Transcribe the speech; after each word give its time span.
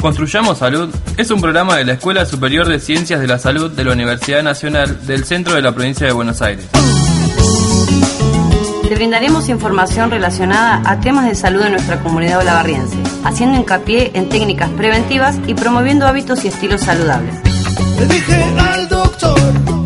Construyamos 0.00 0.58
Salud 0.58 0.94
es 1.16 1.30
un 1.30 1.40
programa 1.40 1.76
de 1.76 1.84
la 1.84 1.94
Escuela 1.94 2.26
Superior 2.26 2.68
de 2.68 2.78
Ciencias 2.80 3.20
de 3.20 3.26
la 3.26 3.38
Salud 3.38 3.70
de 3.70 3.84
la 3.84 3.92
Universidad 3.92 4.42
Nacional 4.42 5.06
del 5.06 5.24
Centro 5.24 5.54
de 5.54 5.62
la 5.62 5.72
Provincia 5.72 6.06
de 6.06 6.12
Buenos 6.12 6.42
Aires. 6.42 6.66
Te 8.88 8.94
brindaremos 8.94 9.48
información 9.48 10.10
relacionada 10.10 10.80
a 10.84 11.00
temas 11.00 11.26
de 11.26 11.34
salud 11.34 11.62
en 11.62 11.72
nuestra 11.72 11.98
comunidad 12.00 12.40
olavarriense, 12.40 12.96
haciendo 13.24 13.58
hincapié 13.58 14.12
en 14.14 14.28
técnicas 14.28 14.70
preventivas 14.70 15.38
y 15.46 15.54
promoviendo 15.54 16.06
hábitos 16.06 16.44
y 16.44 16.48
estilos 16.48 16.82
saludables. 16.82 17.34
Le 17.98 18.06
dije 18.06 18.44
al 18.58 18.88
doctor, 18.88 19.38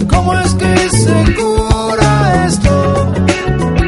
¿cómo 0.07 0.35
es 0.35 0.55
que 0.55 0.89
se 0.91 1.35
cura 1.35 2.47
esto? 2.47 3.15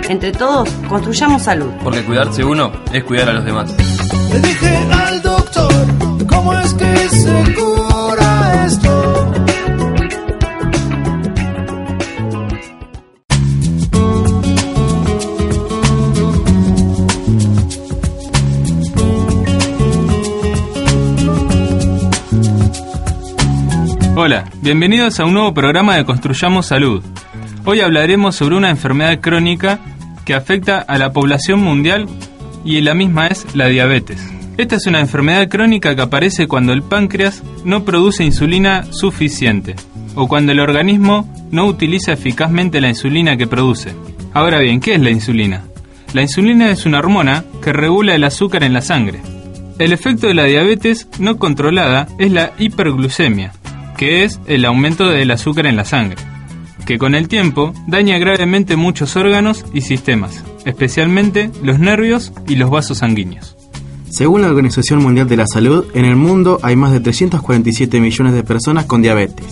Entre 0.08 0.32
todos, 0.32 0.68
construyamos 0.88 1.42
salud. 1.42 1.70
Porque 1.82 2.02
cuidarse 2.04 2.42
uno 2.44 2.72
es 2.92 3.04
cuidar 3.04 3.28
a 3.28 3.32
los 3.34 3.44
demás. 3.44 3.70
Le 4.32 4.38
dije 4.40 4.76
al 4.92 5.20
doctor, 5.20 5.71
¿cómo 6.42 6.58
es 6.58 6.74
que 6.74 7.08
se 7.08 7.54
cura 7.54 8.66
esto? 8.66 9.32
Hola, 24.16 24.44
bienvenidos 24.62 25.20
a 25.20 25.24
un 25.24 25.34
nuevo 25.34 25.54
programa 25.54 25.96
de 25.96 26.04
Construyamos 26.04 26.66
Salud. 26.66 27.04
Hoy 27.64 27.80
hablaremos 27.80 28.34
sobre 28.34 28.56
una 28.56 28.70
enfermedad 28.70 29.20
crónica 29.20 29.78
que 30.24 30.34
afecta 30.34 30.78
a 30.80 30.98
la 30.98 31.12
población 31.12 31.60
mundial 31.60 32.08
y 32.64 32.80
la 32.80 32.94
misma 32.94 33.28
es 33.28 33.54
la 33.54 33.66
diabetes. 33.66 34.41
Esta 34.58 34.76
es 34.76 34.86
una 34.86 35.00
enfermedad 35.00 35.48
crónica 35.48 35.96
que 35.96 36.02
aparece 36.02 36.46
cuando 36.46 36.72
el 36.72 36.82
páncreas 36.82 37.42
no 37.64 37.84
produce 37.84 38.22
insulina 38.22 38.84
suficiente 38.92 39.74
o 40.14 40.28
cuando 40.28 40.52
el 40.52 40.60
organismo 40.60 41.32
no 41.50 41.66
utiliza 41.66 42.12
eficazmente 42.12 42.80
la 42.80 42.90
insulina 42.90 43.36
que 43.36 43.46
produce. 43.46 43.94
Ahora 44.34 44.58
bien, 44.58 44.80
¿qué 44.80 44.94
es 44.94 45.00
la 45.00 45.10
insulina? 45.10 45.64
La 46.12 46.20
insulina 46.20 46.70
es 46.70 46.84
una 46.84 46.98
hormona 46.98 47.44
que 47.62 47.72
regula 47.72 48.14
el 48.14 48.24
azúcar 48.24 48.62
en 48.62 48.74
la 48.74 48.82
sangre. 48.82 49.20
El 49.78 49.92
efecto 49.92 50.26
de 50.26 50.34
la 50.34 50.44
diabetes 50.44 51.08
no 51.18 51.38
controlada 51.38 52.06
es 52.18 52.30
la 52.30 52.52
hiperglucemia, 52.58 53.52
que 53.96 54.24
es 54.24 54.38
el 54.46 54.66
aumento 54.66 55.08
del 55.08 55.30
azúcar 55.30 55.64
en 55.66 55.76
la 55.76 55.86
sangre, 55.86 56.18
que 56.84 56.98
con 56.98 57.14
el 57.14 57.28
tiempo 57.28 57.72
daña 57.86 58.18
gravemente 58.18 58.76
muchos 58.76 59.16
órganos 59.16 59.64
y 59.72 59.80
sistemas, 59.80 60.44
especialmente 60.66 61.50
los 61.62 61.78
nervios 61.78 62.32
y 62.46 62.56
los 62.56 62.70
vasos 62.70 62.98
sanguíneos. 62.98 63.61
Según 64.12 64.42
la 64.42 64.48
Organización 64.48 65.02
Mundial 65.02 65.26
de 65.26 65.38
la 65.38 65.46
Salud, 65.46 65.86
en 65.94 66.04
el 66.04 66.16
mundo 66.16 66.58
hay 66.62 66.76
más 66.76 66.92
de 66.92 67.00
347 67.00 67.98
millones 67.98 68.34
de 68.34 68.44
personas 68.44 68.84
con 68.84 69.00
diabetes. 69.00 69.46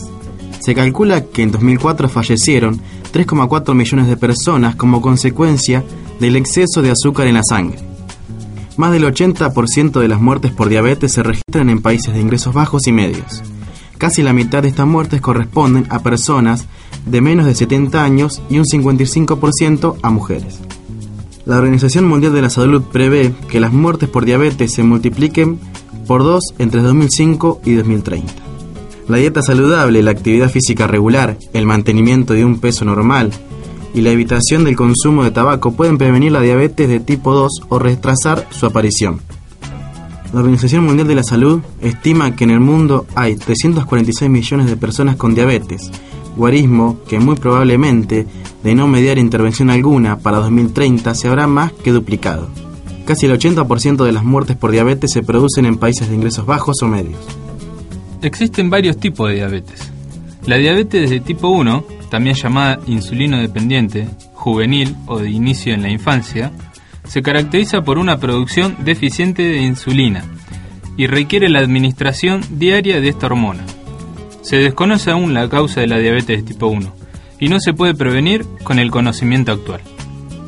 Se 0.60 0.74
calcula 0.74 1.24
que 1.24 1.42
en 1.42 1.50
2004 1.50 2.10
fallecieron 2.10 2.78
3,4 3.10 3.74
millones 3.74 4.06
de 4.06 4.18
personas 4.18 4.76
como 4.76 5.00
consecuencia 5.00 5.82
del 6.20 6.36
exceso 6.36 6.82
de 6.82 6.90
azúcar 6.90 7.26
en 7.26 7.36
la 7.36 7.42
sangre. 7.42 7.78
Más 8.76 8.92
del 8.92 9.04
80% 9.04 9.98
de 9.98 10.08
las 10.08 10.20
muertes 10.20 10.52
por 10.52 10.68
diabetes 10.68 11.12
se 11.12 11.22
registran 11.22 11.70
en 11.70 11.80
países 11.80 12.12
de 12.12 12.20
ingresos 12.20 12.52
bajos 12.52 12.86
y 12.86 12.92
medios. 12.92 13.42
Casi 13.96 14.22
la 14.22 14.34
mitad 14.34 14.60
de 14.60 14.68
estas 14.68 14.86
muertes 14.86 15.22
corresponden 15.22 15.86
a 15.88 16.00
personas 16.00 16.66
de 17.06 17.22
menos 17.22 17.46
de 17.46 17.54
70 17.54 18.04
años 18.04 18.42
y 18.50 18.58
un 18.58 18.66
55% 18.66 19.96
a 20.02 20.10
mujeres. 20.10 20.60
La 21.50 21.58
Organización 21.58 22.06
Mundial 22.06 22.32
de 22.32 22.42
la 22.42 22.48
Salud 22.48 22.80
prevé 22.92 23.34
que 23.48 23.58
las 23.58 23.72
muertes 23.72 24.08
por 24.08 24.24
diabetes 24.24 24.72
se 24.72 24.84
multipliquen 24.84 25.58
por 26.06 26.22
dos 26.22 26.54
entre 26.60 26.80
2005 26.80 27.62
y 27.64 27.74
2030. 27.74 28.32
La 29.08 29.16
dieta 29.16 29.42
saludable, 29.42 30.00
la 30.04 30.12
actividad 30.12 30.48
física 30.48 30.86
regular, 30.86 31.36
el 31.52 31.66
mantenimiento 31.66 32.34
de 32.34 32.44
un 32.44 32.60
peso 32.60 32.84
normal 32.84 33.32
y 33.92 34.02
la 34.02 34.10
evitación 34.10 34.62
del 34.62 34.76
consumo 34.76 35.24
de 35.24 35.32
tabaco 35.32 35.72
pueden 35.72 35.98
prevenir 35.98 36.30
la 36.30 36.40
diabetes 36.40 36.88
de 36.88 37.00
tipo 37.00 37.34
2 37.34 37.62
o 37.68 37.80
retrasar 37.80 38.46
su 38.50 38.66
aparición. 38.66 39.20
La 40.32 40.38
Organización 40.38 40.84
Mundial 40.84 41.08
de 41.08 41.16
la 41.16 41.24
Salud 41.24 41.62
estima 41.80 42.36
que 42.36 42.44
en 42.44 42.50
el 42.50 42.60
mundo 42.60 43.06
hay 43.16 43.34
346 43.34 44.30
millones 44.30 44.66
de 44.66 44.76
personas 44.76 45.16
con 45.16 45.34
diabetes, 45.34 45.90
que 47.08 47.18
muy 47.18 47.36
probablemente, 47.36 48.26
de 48.62 48.74
no 48.74 48.86
mediar 48.86 49.18
intervención 49.18 49.70
alguna, 49.70 50.18
para 50.18 50.38
2030 50.38 51.14
se 51.14 51.28
habrá 51.28 51.46
más 51.46 51.72
que 51.72 51.92
duplicado. 51.92 52.48
Casi 53.04 53.26
el 53.26 53.32
80% 53.32 54.04
de 54.04 54.12
las 54.12 54.24
muertes 54.24 54.56
por 54.56 54.70
diabetes 54.70 55.12
se 55.12 55.22
producen 55.22 55.66
en 55.66 55.76
países 55.76 56.08
de 56.08 56.14
ingresos 56.14 56.46
bajos 56.46 56.82
o 56.82 56.88
medios. 56.88 57.20
Existen 58.22 58.70
varios 58.70 58.98
tipos 58.98 59.28
de 59.28 59.36
diabetes. 59.36 59.90
La 60.46 60.56
diabetes 60.56 61.10
de 61.10 61.20
tipo 61.20 61.48
1, 61.48 61.84
también 62.10 62.36
llamada 62.36 62.80
insulino 62.86 63.38
dependiente, 63.38 64.08
juvenil 64.32 64.96
o 65.06 65.18
de 65.18 65.30
inicio 65.30 65.74
en 65.74 65.82
la 65.82 65.90
infancia, 65.90 66.52
se 67.04 67.22
caracteriza 67.22 67.82
por 67.82 67.98
una 67.98 68.18
producción 68.18 68.76
deficiente 68.84 69.42
de 69.42 69.62
insulina 69.62 70.24
y 70.96 71.06
requiere 71.06 71.48
la 71.48 71.60
administración 71.60 72.40
diaria 72.50 73.00
de 73.00 73.08
esta 73.08 73.26
hormona. 73.26 73.64
Se 74.42 74.56
desconoce 74.56 75.10
aún 75.10 75.34
la 75.34 75.48
causa 75.48 75.80
de 75.80 75.86
la 75.86 75.98
diabetes 75.98 76.38
de 76.38 76.42
tipo 76.42 76.66
1 76.66 76.92
y 77.38 77.48
no 77.48 77.58
se 77.60 77.72
puede 77.72 77.94
prevenir 77.94 78.44
con 78.62 78.78
el 78.78 78.90
conocimiento 78.90 79.52
actual. 79.52 79.80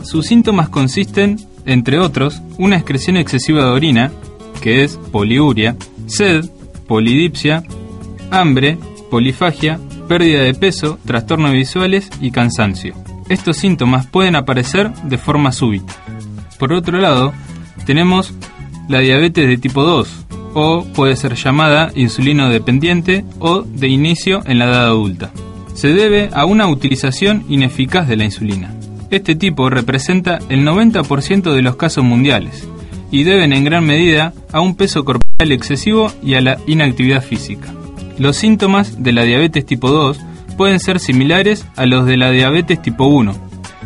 Sus 0.02 0.26
síntomas 0.26 0.68
consisten, 0.68 1.38
entre 1.64 1.98
otros, 1.98 2.42
una 2.58 2.76
excreción 2.76 3.16
excesiva 3.16 3.64
de 3.64 3.70
orina, 3.70 4.12
que 4.60 4.84
es 4.84 4.96
poliuria, 4.96 5.76
sed, 6.06 6.44
polidipsia, 6.86 7.62
hambre, 8.30 8.78
polifagia, 9.10 9.78
pérdida 10.08 10.42
de 10.42 10.54
peso, 10.54 10.98
trastornos 11.06 11.52
visuales 11.52 12.10
y 12.20 12.30
cansancio. 12.30 12.94
Estos 13.28 13.56
síntomas 13.56 14.06
pueden 14.06 14.36
aparecer 14.36 14.92
de 15.04 15.18
forma 15.18 15.52
súbita. 15.52 15.94
Por 16.58 16.72
otro 16.72 16.98
lado, 16.98 17.32
tenemos 17.86 18.34
la 18.88 18.98
diabetes 18.98 19.48
de 19.48 19.56
tipo 19.56 19.82
2, 19.82 20.21
o 20.54 20.84
puede 20.84 21.16
ser 21.16 21.34
llamada 21.34 21.90
insulino 21.94 22.48
dependiente 22.48 23.24
o 23.38 23.62
de 23.62 23.88
inicio 23.88 24.42
en 24.46 24.58
la 24.58 24.66
edad 24.66 24.86
adulta. 24.86 25.30
Se 25.74 25.88
debe 25.88 26.28
a 26.32 26.44
una 26.44 26.68
utilización 26.68 27.44
ineficaz 27.48 28.08
de 28.08 28.16
la 28.16 28.24
insulina. 28.24 28.74
Este 29.10 29.34
tipo 29.34 29.70
representa 29.70 30.38
el 30.48 30.64
90% 30.66 31.52
de 31.52 31.62
los 31.62 31.76
casos 31.76 32.04
mundiales 32.04 32.68
y 33.10 33.24
deben 33.24 33.52
en 33.52 33.64
gran 33.64 33.84
medida 33.84 34.32
a 34.52 34.60
un 34.60 34.74
peso 34.74 35.04
corporal 35.04 35.52
excesivo 35.52 36.10
y 36.22 36.34
a 36.34 36.40
la 36.40 36.58
inactividad 36.66 37.22
física. 37.22 37.72
Los 38.18 38.36
síntomas 38.36 39.02
de 39.02 39.12
la 39.12 39.22
diabetes 39.22 39.66
tipo 39.66 39.90
2 39.90 40.18
pueden 40.56 40.80
ser 40.80 40.98
similares 40.98 41.66
a 41.76 41.86
los 41.86 42.06
de 42.06 42.16
la 42.16 42.30
diabetes 42.30 42.80
tipo 42.80 43.06
1, 43.06 43.34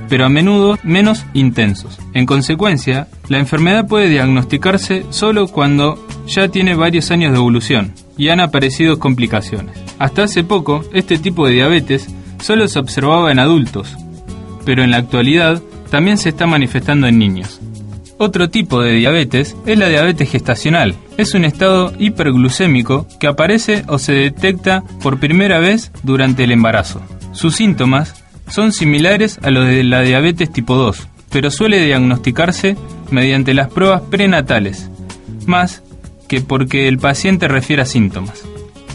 pero 0.09 0.25
a 0.25 0.29
menudo 0.29 0.79
menos 0.83 1.25
intensos. 1.35 1.99
En 2.13 2.27
consecuencia, 2.27 3.09
la 3.29 3.39
enfermedad 3.39 3.87
puede 3.87 4.09
diagnosticarse 4.09 5.05
solo 5.11 5.49
cuando 5.49 6.06
ya 6.27 6.49
tiene 6.49 6.75
varios 6.75 7.11
años 7.11 7.33
de 7.33 7.39
evolución 7.39 7.93
y 8.17 8.29
han 8.29 8.41
aparecido 8.41 8.99
complicaciones. 8.99 9.79
Hasta 9.99 10.25
hace 10.25 10.45
poco, 10.45 10.85
este 10.93 11.19
tipo 11.19 11.47
de 11.47 11.55
diabetes 11.55 12.09
solo 12.43 12.69
se 12.69 12.79
observaba 12.79 13.33
en 13.33 13.39
adultos, 13.39 13.97
pero 14.65 14.83
en 14.83 14.91
la 14.91 14.99
actualidad 14.99 15.63
también 15.91 16.19
se 16.19 16.31
está 16.31 16.47
manifestando 16.47 17.07
en 17.07 17.19
niños. 17.19 17.61
Otro 18.19 18.49
tipo 18.49 18.81
de 18.81 18.95
diabetes 18.95 19.57
es 19.67 19.79
la 19.79 19.89
diabetes 19.89 20.31
gestacional. 20.31 20.95
Es 21.19 21.35
un 21.35 21.45
estado 21.45 21.93
hiperglucémico 21.99 23.07
que 23.21 23.27
aparece 23.27 23.85
o 23.89 23.99
se 23.99 24.13
detecta 24.13 24.83
por 25.03 25.21
primera 25.21 25.59
vez 25.59 25.93
durante 26.03 26.45
el 26.45 26.53
embarazo. 26.53 27.03
Sus 27.33 27.57
síntomas 27.57 28.25
son 28.49 28.73
similares 28.73 29.39
a 29.43 29.51
los 29.51 29.67
de 29.67 29.85
la 29.85 30.01
diabetes 30.01 30.51
tipo 30.51 30.77
2, 30.77 31.09
pero 31.31 31.51
suele 31.51 31.85
diagnosticarse 31.85 32.77
mediante 33.11 33.53
las 33.53 33.69
pruebas 33.69 34.03
prenatales, 34.03 34.91
más 35.47 35.83
que 36.29 36.41
porque 36.41 36.89
el 36.89 36.99
paciente 36.99 37.49
refiera 37.49 37.85
síntomas. 37.85 38.43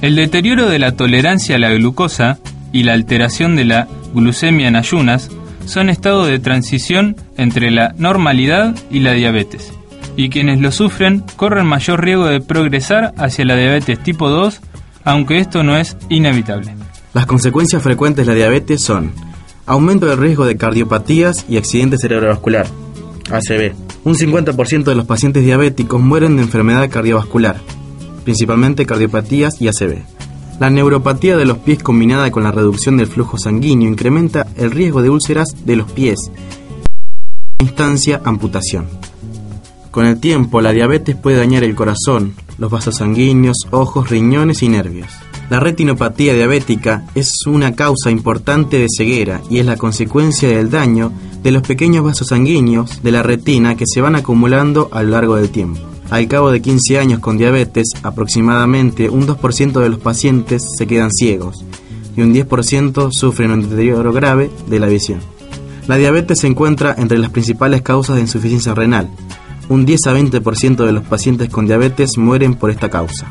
El 0.01 0.15
deterioro 0.15 0.67
de 0.67 0.79
la 0.79 0.93
tolerancia 0.93 1.55
a 1.55 1.59
la 1.59 1.71
glucosa 1.71 2.39
y 2.71 2.83
la 2.83 2.93
alteración 2.93 3.55
de 3.55 3.65
la 3.65 3.87
glucemia 4.13 4.67
en 4.67 4.75
ayunas 4.75 5.29
son 5.65 5.89
estados 5.89 6.27
de 6.27 6.39
transición 6.39 7.15
entre 7.37 7.71
la 7.71 7.93
normalidad 7.97 8.75
y 8.89 8.99
la 8.99 9.13
diabetes. 9.13 9.71
y 10.17 10.29
quienes 10.29 10.59
lo 10.59 10.71
sufren 10.71 11.23
corren 11.37 11.65
mayor 11.65 12.03
riesgo 12.03 12.25
de 12.25 12.41
progresar 12.41 13.13
hacia 13.17 13.45
la 13.45 13.55
diabetes 13.55 13.97
tipo 14.03 14.29
2, 14.29 14.59
aunque 15.05 15.37
esto 15.37 15.63
no 15.63 15.77
es 15.77 15.95
inevitable. 16.09 16.75
Las 17.13 17.25
consecuencias 17.25 17.81
frecuentes 17.81 18.25
de 18.25 18.33
la 18.33 18.37
diabetes 18.37 18.81
son 18.83 19.13
aumento 19.65 20.05
del 20.07 20.17
riesgo 20.17 20.45
de 20.45 20.57
cardiopatías 20.57 21.45
y 21.47 21.57
accidente 21.57 21.97
cerebrovascular, 21.97 22.67
ACV. 23.31 23.73
Un 24.03 24.15
50% 24.15 24.83
de 24.83 24.95
los 24.95 25.05
pacientes 25.05 25.43
diabéticos 25.43 26.01
mueren 26.01 26.35
de 26.35 26.41
enfermedad 26.41 26.89
cardiovascular, 26.89 27.61
principalmente 28.23 28.87
cardiopatías 28.87 29.61
y 29.61 29.67
ACV. 29.67 30.01
La 30.59 30.71
neuropatía 30.71 31.37
de 31.37 31.45
los 31.45 31.59
pies 31.59 31.83
combinada 31.83 32.31
con 32.31 32.43
la 32.43 32.51
reducción 32.51 32.97
del 32.97 33.07
flujo 33.07 33.37
sanguíneo 33.37 33.87
incrementa 33.87 34.47
el 34.57 34.71
riesgo 34.71 35.03
de 35.03 35.11
úlceras 35.11 35.49
de 35.65 35.75
los 35.75 35.91
pies. 35.91 36.19
Instancia 37.59 38.21
amputación. 38.25 38.87
Con 39.91 40.05
el 40.05 40.19
tiempo, 40.19 40.61
la 40.61 40.71
diabetes 40.71 41.15
puede 41.15 41.37
dañar 41.37 41.63
el 41.63 41.75
corazón, 41.75 42.33
los 42.57 42.71
vasos 42.71 42.95
sanguíneos, 42.95 43.67
ojos, 43.69 44.09
riñones 44.09 44.63
y 44.63 44.69
nervios. 44.69 45.11
La 45.51 45.59
retinopatía 45.59 46.33
diabética 46.33 47.03
es 47.13 47.45
una 47.45 47.75
causa 47.75 48.09
importante 48.09 48.77
de 48.79 48.87
ceguera 48.87 49.41
y 49.49 49.59
es 49.59 49.65
la 49.65 49.75
consecuencia 49.75 50.47
del 50.47 50.69
daño 50.69 51.11
de 51.43 51.51
los 51.51 51.61
pequeños 51.61 52.05
vasos 52.05 52.29
sanguíneos 52.29 53.03
de 53.03 53.11
la 53.11 53.21
retina 53.21 53.75
que 53.75 53.83
se 53.85 53.99
van 53.99 54.15
acumulando 54.15 54.87
a 54.93 55.03
lo 55.03 55.09
largo 55.09 55.35
del 55.35 55.49
tiempo. 55.49 55.81
Al 56.09 56.29
cabo 56.29 56.51
de 56.51 56.61
15 56.61 56.99
años 56.99 57.19
con 57.19 57.37
diabetes, 57.37 57.89
aproximadamente 58.01 59.09
un 59.09 59.27
2% 59.27 59.81
de 59.81 59.89
los 59.89 59.99
pacientes 59.99 60.63
se 60.77 60.87
quedan 60.87 61.11
ciegos 61.11 61.65
y 62.15 62.21
un 62.21 62.33
10% 62.33 63.11
sufren 63.11 63.51
un 63.51 63.69
deterioro 63.69 64.13
grave 64.13 64.49
de 64.67 64.79
la 64.79 64.87
visión. 64.87 65.19
La 65.85 65.97
diabetes 65.97 66.39
se 66.39 66.47
encuentra 66.47 66.95
entre 66.97 67.17
las 67.17 67.29
principales 67.29 67.81
causas 67.81 68.15
de 68.15 68.21
insuficiencia 68.21 68.73
renal. 68.73 69.09
Un 69.67 69.85
10 69.85 69.99
a 70.07 70.13
20% 70.13 70.85
de 70.85 70.93
los 70.93 71.03
pacientes 71.03 71.49
con 71.49 71.65
diabetes 71.65 72.17
mueren 72.17 72.55
por 72.55 72.71
esta 72.71 72.89
causa. 72.89 73.27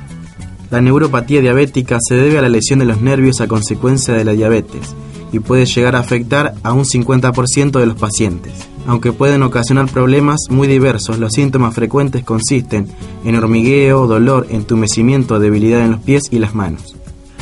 La 0.70 0.81
neuropatía 0.81 1.40
diabética 1.40 1.99
se 2.00 2.14
debe 2.14 2.38
a 2.38 2.43
la 2.43 2.49
lesión 2.49 2.78
de 2.78 2.84
los 2.84 3.00
nervios 3.00 3.40
a 3.40 3.49
consecuencia 3.49 4.14
de 4.14 4.25
la 4.25 4.32
diabetes 4.32 4.94
y 5.32 5.40
puede 5.40 5.67
llegar 5.67 5.96
a 5.96 6.00
afectar 6.00 6.55
a 6.62 6.72
un 6.72 6.84
50% 6.84 7.78
de 7.78 7.87
los 7.87 7.96
pacientes. 7.96 8.52
Aunque 8.87 9.12
pueden 9.12 9.43
ocasionar 9.43 9.88
problemas 9.88 10.38
muy 10.49 10.69
diversos, 10.69 11.19
los 11.19 11.32
síntomas 11.32 11.75
frecuentes 11.75 12.25
consisten 12.25 12.87
en 13.25 13.34
hormigueo, 13.34 14.06
dolor, 14.06 14.46
entumecimiento, 14.50 15.40
debilidad 15.40 15.82
en 15.82 15.93
los 15.93 16.00
pies 16.00 16.25
y 16.31 16.38
las 16.38 16.55
manos. 16.55 16.96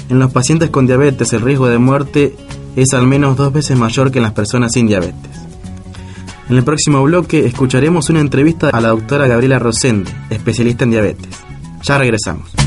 En 0.08 0.18
los 0.18 0.32
pacientes 0.32 0.70
con 0.70 0.86
diabetes 0.86 1.32
el 1.34 1.42
riesgo 1.42 1.68
de 1.68 1.78
muerte 1.78 2.34
es 2.76 2.94
al 2.94 3.06
menos 3.06 3.36
dos 3.36 3.52
veces 3.52 3.76
mayor 3.76 4.10
que 4.10 4.18
en 4.18 4.24
las 4.24 4.32
personas 4.32 4.72
sin 4.72 4.86
diabetes. 4.86 5.30
En 6.48 6.56
el 6.56 6.64
próximo 6.64 7.02
bloque 7.02 7.44
escucharemos 7.44 8.08
una 8.08 8.20
entrevista 8.20 8.70
a 8.70 8.80
la 8.80 8.88
doctora 8.88 9.26
Gabriela 9.26 9.58
Rosende, 9.58 10.10
especialista 10.30 10.84
en 10.84 10.92
diabetes. 10.92 11.28
Ya 11.82 11.98
regresamos. 11.98 12.57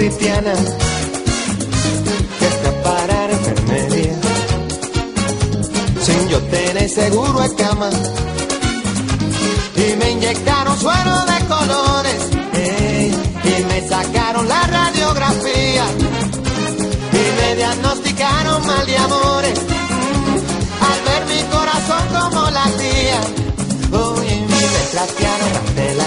Cristiana 0.00 0.54
que 2.38 2.46
escapar 2.46 3.30
enfermería. 3.30 4.16
Sin 6.00 6.28
yo 6.30 6.38
tener 6.44 6.88
seguro 6.88 7.40
de 7.40 7.54
cama. 7.54 7.90
Y 9.76 9.96
me 9.96 10.10
inyectaron 10.12 10.78
suero 10.78 11.14
de 11.30 11.38
colores 11.54 12.20
ey, 12.54 13.14
y 13.44 13.62
me 13.64 13.88
sacaron 13.88 14.48
la 14.48 14.62
radiografía. 14.62 15.84
Y 17.20 17.24
me 17.38 17.56
diagnosticaron 17.56 18.66
mal 18.66 18.86
de 18.86 18.96
amores 18.96 19.58
al 20.88 20.98
ver 21.08 21.22
mi 21.32 21.42
corazón 21.54 22.04
como 22.14 22.50
latía 22.50 23.20
Oye, 23.92 24.34
y 24.34 24.64
me 24.74 24.82
trastearon 24.92 25.50
hasta 25.60 25.82
el 25.90 25.99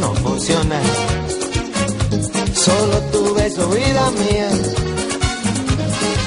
no 0.00 0.14
funciona. 0.14 0.80
Solo 2.54 2.98
tu 3.12 3.34
beso 3.34 3.68
vida 3.68 4.10
mía. 4.10 4.48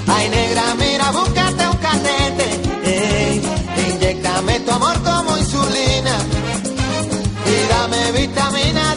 Ay 0.08 0.30
negra 0.30 0.76
mira 0.76 1.12
búscate 1.12 1.68
un 1.68 1.78
catete 1.78 2.48
ey, 2.84 3.42
inyectame 3.88 4.60
tu 4.62 4.72
amor 4.72 4.98
como 5.04 5.38
insulina. 5.38 6.16
Y 7.54 7.68
dame 7.70 8.12
vitamina 8.12 8.95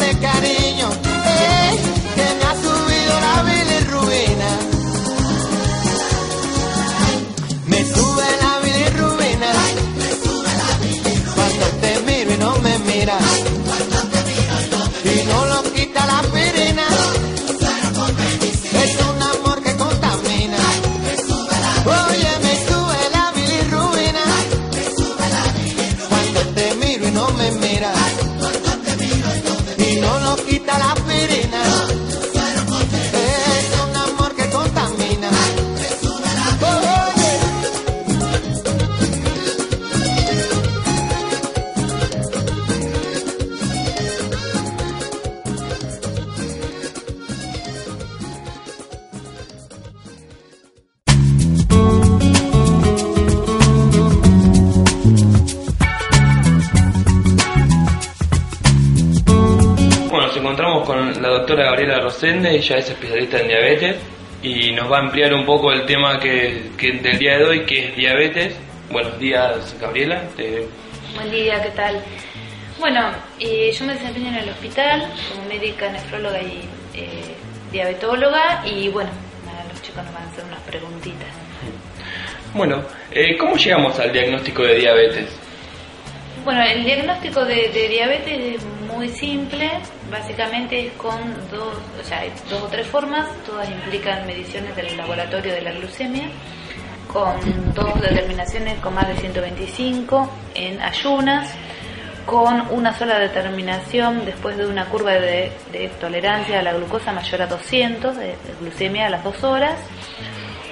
ella 62.59 62.77
es 62.79 62.91
especialista 62.91 63.41
en 63.41 63.49
diabetes 63.49 63.97
y 64.43 64.73
nos 64.73 64.91
va 64.91 64.99
a 64.99 65.01
ampliar 65.01 65.33
un 65.35 65.45
poco 65.47 65.73
el 65.73 65.85
tema 65.87 66.19
que, 66.21 66.71
que 66.77 66.93
del 66.93 67.19
día 67.19 67.39
de 67.39 67.45
hoy, 67.45 67.67
que 67.67 67.89
es 67.89 67.97
diabetes. 67.97 68.55
Buenos 68.91 69.19
días, 69.19 69.77
Gabriela. 69.81 70.23
Te- 70.37 70.67
Buen 71.15 71.31
día, 71.31 71.61
¿qué 71.63 71.71
tal? 71.71 72.03
Bueno, 72.79 73.11
eh, 73.41 73.73
yo 73.73 73.85
me 73.87 73.95
desempeño 73.95 74.29
en 74.29 74.37
el 74.37 74.49
hospital 74.51 75.11
como 75.31 75.49
médica 75.49 75.91
nefróloga 75.91 76.41
y 76.41 76.63
eh, 76.95 77.35
diabetóloga 77.73 78.63
y 78.67 78.89
bueno, 78.89 79.11
nada, 79.45 79.65
los 79.73 79.83
chicos 79.83 80.05
nos 80.05 80.15
van 80.15 80.23
a 80.23 80.27
hacer 80.31 80.45
unas 80.45 80.61
preguntitas. 80.61 81.29
Bueno, 82.55 82.83
eh, 83.11 83.37
¿cómo 83.37 83.57
llegamos 83.57 83.99
al 83.99 84.13
diagnóstico 84.13 84.63
de 84.63 84.77
diabetes? 84.77 85.29
Bueno, 86.45 86.63
el 86.63 86.85
diagnóstico 86.85 87.45
de, 87.45 87.69
de 87.69 87.89
diabetes 87.89 88.57
es 88.57 88.65
muy 88.99 89.11
simple, 89.11 89.71
básicamente 90.11 90.89
es 90.89 90.93
con 90.95 91.19
dos, 91.53 91.73
o 92.01 92.05
sea, 92.05 92.25
dos 92.51 92.65
o 92.65 92.67
tres 92.67 92.85
formas, 92.89 93.29
todas 93.47 93.71
implican 93.71 94.27
mediciones 94.27 94.75
del 94.75 94.97
laboratorio 94.97 95.53
de 95.53 95.63
la 95.63 95.71
glucemia, 95.71 96.29
con 97.07 97.37
dos 97.75 98.01
determinaciones 98.01 98.81
con 98.81 98.97
más 98.97 99.07
de 99.07 99.17
125 99.19 100.29
en 100.57 100.83
ayunas, 100.83 101.55
con 102.27 102.61
una 102.73 102.93
sola 102.99 103.21
determinación 103.21 104.25
después 104.25 104.57
de 104.57 104.67
una 104.67 104.87
curva 104.87 105.13
de, 105.13 105.53
tolerancia 106.01 106.59
a 106.59 106.63
la 106.63 106.73
glucosa 106.73 107.13
mayor 107.13 107.43
a 107.43 107.47
200, 107.47 108.17
de, 108.17 108.27
de 108.27 108.37
glucemia 108.61 109.07
a 109.07 109.11
las 109.11 109.23
dos 109.23 109.45
horas, 109.45 109.79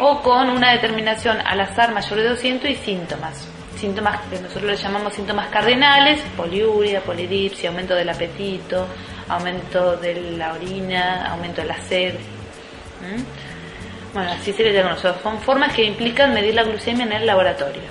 o 0.01 0.21
con 0.23 0.51
una 0.51 0.73
determinación 0.73 1.39
al 1.47 1.61
azar 1.61 1.95
mayor 1.95 2.19
de 2.19 2.29
200 2.31 2.71
y 2.71 2.75
síntomas. 2.75 3.56
Síntomas 3.77 4.21
que 4.31 4.41
nosotros 4.41 4.65
le 4.65 4.77
llamamos 4.77 5.15
síntomas 5.15 5.49
cardinales, 5.49 6.21
poliuria, 6.37 7.01
polidipsia, 7.03 7.71
aumento 7.71 7.95
del 7.95 8.09
apetito, 8.09 8.87
aumento 9.29 9.97
de 9.97 10.33
la 10.33 10.55
orina, 10.55 11.31
aumento 11.31 11.61
de 11.61 11.69
la 11.69 11.81
sed. 11.83 12.15
¿Mm? 12.15 14.15
Bueno, 14.15 14.31
así 14.31 14.53
se 14.53 14.63
le 14.63 14.73
llama. 14.73 14.97
Son 14.97 15.39
formas 15.41 15.75
que 15.75 15.85
implican 15.85 16.33
medir 16.33 16.55
la 16.55 16.63
glucemia 16.63 17.05
en 17.05 17.13
el 17.13 17.27
laboratorio. 17.27 17.83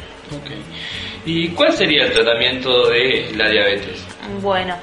¿Y 1.25 1.49
cuál 1.49 1.73
sería 1.73 2.05
el 2.05 2.13
tratamiento 2.13 2.89
de 2.89 3.31
la 3.35 3.49
diabetes? 3.49 4.03
Bueno, 4.41 4.75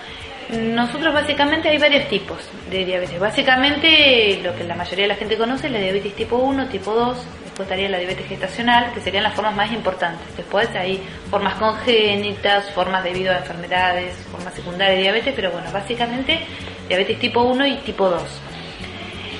nosotros 0.50 1.14
básicamente 1.14 1.68
hay 1.68 1.78
varios 1.78 2.08
tipos 2.08 2.38
de 2.70 2.84
diabetes. 2.84 3.18
Básicamente 3.18 4.40
lo 4.42 4.54
que 4.54 4.64
la 4.64 4.74
mayoría 4.74 5.04
de 5.04 5.08
la 5.08 5.16
gente 5.16 5.36
conoce 5.36 5.66
es 5.66 5.72
la 5.72 5.80
diabetes 5.80 6.14
tipo 6.14 6.36
1, 6.36 6.68
tipo 6.68 6.94
2, 6.94 7.16
después 7.52 7.66
estaría 7.66 7.90
la 7.90 7.98
diabetes 7.98 8.26
gestacional, 8.26 8.92
que 8.94 9.00
serían 9.00 9.24
las 9.24 9.34
formas 9.34 9.54
más 9.54 9.70
importantes. 9.70 10.26
Después 10.36 10.68
hay 10.74 11.02
formas 11.30 11.54
congénitas, 11.56 12.70
formas 12.70 13.04
debido 13.04 13.30
a 13.30 13.38
enfermedades, 13.38 14.16
formas 14.32 14.54
secundarias 14.54 14.96
de 14.96 15.02
diabetes, 15.02 15.34
pero 15.36 15.50
bueno, 15.50 15.70
básicamente 15.70 16.40
diabetes 16.88 17.18
tipo 17.18 17.42
1 17.42 17.66
y 17.66 17.76
tipo 17.78 18.08
2. 18.08 18.22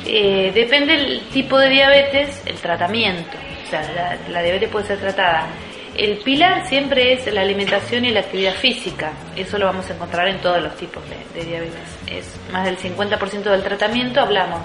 Eh, 0.04 0.52
depende 0.54 0.97
del 0.97 1.21
tipo 1.33 1.59
de 1.59 1.71
diabetes, 1.71 2.42
el 2.45 2.57
tratamiento. 2.57 3.38
O 3.66 3.71
sea, 3.71 3.83
la, 3.95 4.19
la 4.28 4.42
diabetes 4.42 4.69
puede 4.69 4.87
ser 4.87 4.99
tratada 4.99 5.49
el 5.97 6.19
pilar 6.19 6.66
siempre 6.66 7.12
es 7.12 7.33
la 7.33 7.42
alimentación 7.42 8.07
y 8.07 8.11
la 8.11 8.21
actividad 8.21 8.54
física. 8.54 9.12
Eso 9.37 9.59
lo 9.59 9.66
vamos 9.66 9.90
a 9.90 9.95
encontrar 9.95 10.26
en 10.28 10.40
todos 10.40 10.62
los 10.62 10.75
tipos 10.76 11.02
de, 11.35 11.45
diabetes. 11.45 11.99
Es 12.07 12.40
más 12.50 12.64
del 12.64 12.78
50% 12.78 13.42
del 13.42 13.62
tratamiento. 13.62 14.21
Hablamos 14.21 14.62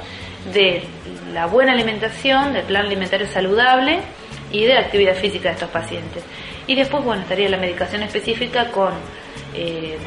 de 0.53 0.83
la 1.33 1.45
buena 1.45 1.73
alimentación, 1.73 2.53
del 2.53 2.63
plan 2.63 2.85
alimentario 2.85 3.27
saludable 3.27 3.99
y 4.51 4.65
de 4.65 4.73
la 4.73 4.81
actividad 4.81 5.15
física 5.15 5.49
de 5.49 5.55
estos 5.55 5.69
pacientes. 5.69 6.23
Y 6.67 6.75
después, 6.75 7.03
bueno, 7.03 7.21
estaría 7.21 7.49
la 7.49 7.57
medicación 7.57 8.03
específica 8.03 8.69
con, 8.71 8.93
eh, 9.53 9.97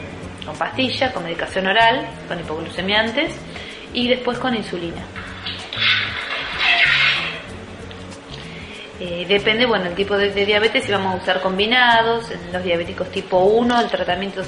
con 0.44 0.56
pastillas, 0.56 1.12
con 1.12 1.24
medicación 1.24 1.66
oral, 1.66 2.06
con 2.28 2.38
hipoglucemiantes 2.38 3.32
y 3.92 4.08
después 4.08 4.38
con 4.38 4.54
insulina. 4.54 5.02
Eh, 9.00 9.24
depende, 9.26 9.64
bueno, 9.64 9.86
el 9.86 9.94
tipo 9.94 10.14
de, 10.18 10.30
diabetes, 10.30 10.84
si 10.84 10.92
vamos 10.92 11.14
a 11.14 11.22
usar 11.22 11.40
combinados, 11.40 12.30
en 12.30 12.52
los 12.52 12.62
diabéticos 12.62 13.10
tipo 13.10 13.38
1 13.38 13.80
el 13.80 13.88
tratamiento 13.88 14.42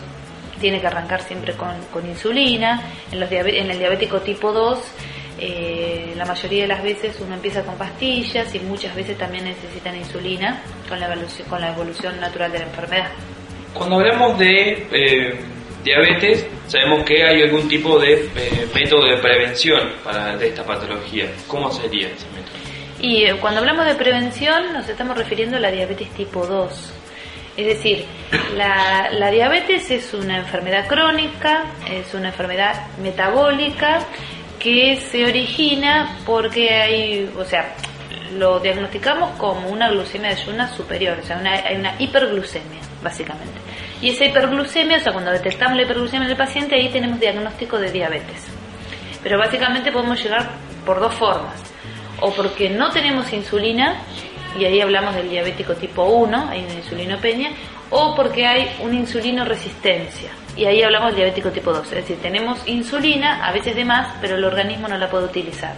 tiene 0.61 0.79
que 0.79 0.87
arrancar 0.87 1.23
siempre 1.23 1.55
con, 1.55 2.07
insulina, 2.07 2.83
en, 3.11 3.19
los 3.19 3.33
en 3.33 3.71
el 3.71 3.79
diabético 3.79 4.21
tipo 4.21 4.53
2 4.53 4.79
eh, 5.39 6.15
la 6.17 6.25
mayoría 6.25 6.62
de 6.62 6.69
las 6.69 6.83
veces 6.83 7.17
uno 7.21 7.35
empieza 7.35 7.62
con 7.62 7.77
pastillas 7.77 8.55
y 8.55 8.61
muchas 8.61 8.95
veces 8.95 9.17
también 9.19 9.45
necesitan 9.45 9.97
insulina 9.97 10.62
con 10.89 11.01
la 11.01 11.07
evolución, 11.07 11.49
con 11.49 11.61
la 11.61 11.73
evolución 11.73 12.21
natural 12.21 12.53
de 12.53 12.59
la 12.61 12.65
enfermedad. 12.67 13.11
Cuando 13.75 13.97
hablamos 13.97 14.39
de 14.39 14.87
eh, 14.93 15.41
diabetes, 15.83 16.47
sabemos 16.67 17.05
que 17.05 17.25
hay 17.25 17.43
algún 17.43 17.69
tipo 17.69 17.99
de 17.99 18.29
método 18.75 19.07
de 19.07 19.17
prevención 19.17 19.93
para 20.05 20.37
de 20.37 20.49
esta 20.49 20.65
patología. 20.65 21.27
¿Cómo 21.47 21.71
sería 21.71 22.09
ese 22.09 22.27
método? 22.29 22.53
Y 23.01 23.25
eh, 23.25 23.37
cuando 23.41 23.61
hablamos 23.61 23.87
de 23.87 23.95
prevención 23.95 24.73
nos 24.73 24.89
estamos 24.89 25.17
refiriendo 25.17 25.57
a 25.57 25.61
la 25.61 25.71
diabetes 25.71 26.09
tipo 26.11 26.47
2. 26.47 26.93
Es 27.57 27.67
decir, 27.67 28.07
la, 28.57 29.31
diabetes 29.31 29.91
es 29.91 30.15
una 30.15 30.39
enfermedad 30.39 30.87
crónica, 30.87 31.65
es 31.91 32.15
una 32.15 32.29
enfermedad 32.29 32.87
metabólica 33.03 34.07
que 34.62 34.97
se 35.11 35.25
origina 35.25 36.19
porque 36.25 36.71
hay, 36.71 37.31
o 37.37 37.45
sea, 37.45 37.75
lo 38.38 38.61
diagnosticamos 38.61 39.31
como 39.37 39.69
una 39.69 39.90
glucemia 39.90 40.28
de 40.28 40.40
ayunas 40.40 40.75
superior, 40.76 41.19
o 41.21 41.26
sea, 41.26 41.38
hay 41.38 41.76
una 41.76 41.97
hiperglucemia, 41.99 42.81
básicamente. 43.02 43.59
Y 44.00 44.11
esa 44.11 44.25
hiperglucemia, 44.25 44.99
o 44.99 45.00
sea, 45.00 45.12
cuando 45.12 45.33
detectamos 45.33 45.76
la 45.76 45.83
hiperglucemia 45.83 46.26
en 46.26 46.31
el 46.31 46.37
paciente, 46.37 46.76
ahí 46.76 46.88
tenemos 46.90 47.19
diagnóstico 47.19 47.78
de 47.78 47.90
diabetes. 47.90 48.47
Pero 49.23 49.37
básicamente 49.37 49.90
podemos 49.90 50.23
llegar 50.23 50.50
por 50.87 51.00
dos 51.00 51.14
formas 51.14 51.61
o 52.21 52.31
porque 52.33 52.71
no 52.71 52.90
tenemos 52.90 53.33
insulina, 53.33 54.00
y 54.57 54.64
ahí 54.64 54.81
hablamos 54.81 55.16
del 55.16 55.28
diabético 55.28 55.75
tipo 55.75 56.04
1, 56.04 56.49
hay 56.50 56.64
una 56.64 56.75
insulinopenia, 56.75 57.50
o 57.92 58.14
porque 58.14 58.46
hay 58.46 58.75
una 58.80 58.96
insulino 58.96 59.44
resistencia, 59.44 60.30
y 60.56 60.64
ahí 60.64 60.82
hablamos 60.82 61.08
del 61.08 61.16
diabético 61.16 61.50
tipo 61.50 61.72
2, 61.72 61.84
es 61.84 61.90
decir, 61.92 62.18
tenemos 62.20 62.66
insulina, 62.66 63.46
a 63.46 63.52
veces 63.52 63.76
de 63.76 63.84
más, 63.84 64.16
pero 64.20 64.37
el 64.37 64.44
organismo 64.44 64.88
no 64.88 64.99
la 64.99 65.08
puede 65.08 65.26
utilizar. 65.26 65.75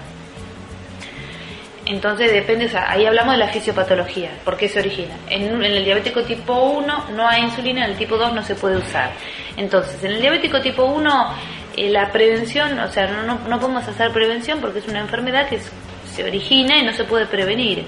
Entonces 1.86 2.32
depende, 2.32 2.66
o 2.66 2.68
sea, 2.68 2.90
ahí 2.90 3.04
hablamos 3.04 3.34
de 3.34 3.38
la 3.38 3.48
fisiopatología, 3.48 4.30
por 4.44 4.56
qué 4.56 4.68
se 4.68 4.78
origina. 4.78 5.16
En, 5.28 5.62
el 5.62 5.84
diabético 5.84 6.22
tipo 6.22 6.54
1 6.54 7.10
no 7.10 7.28
hay 7.28 7.42
insulina, 7.42 7.84
en 7.84 7.90
el 7.90 7.98
tipo 7.98 8.16
2 8.16 8.32
no 8.32 8.42
se 8.42 8.54
puede 8.54 8.78
usar. 8.78 9.10
Entonces, 9.56 10.02
en 10.02 10.12
el 10.12 10.20
diabético 10.20 10.60
tipo 10.60 10.84
1 10.84 11.34
eh, 11.76 11.90
la 11.90 12.10
prevención, 12.10 12.78
o 12.78 12.88
sea, 12.88 13.08
no, 13.08 13.24
no, 13.24 13.38
no 13.48 13.60
podemos 13.60 13.86
hacer 13.86 14.12
prevención 14.12 14.60
porque 14.60 14.78
es 14.78 14.88
una 14.88 15.00
enfermedad 15.00 15.48
que 15.48 15.58
se 15.58 16.24
origina 16.24 16.78
y 16.78 16.84
no 16.84 16.92
se 16.92 17.04
puede 17.04 17.26
prevenir. 17.26 17.84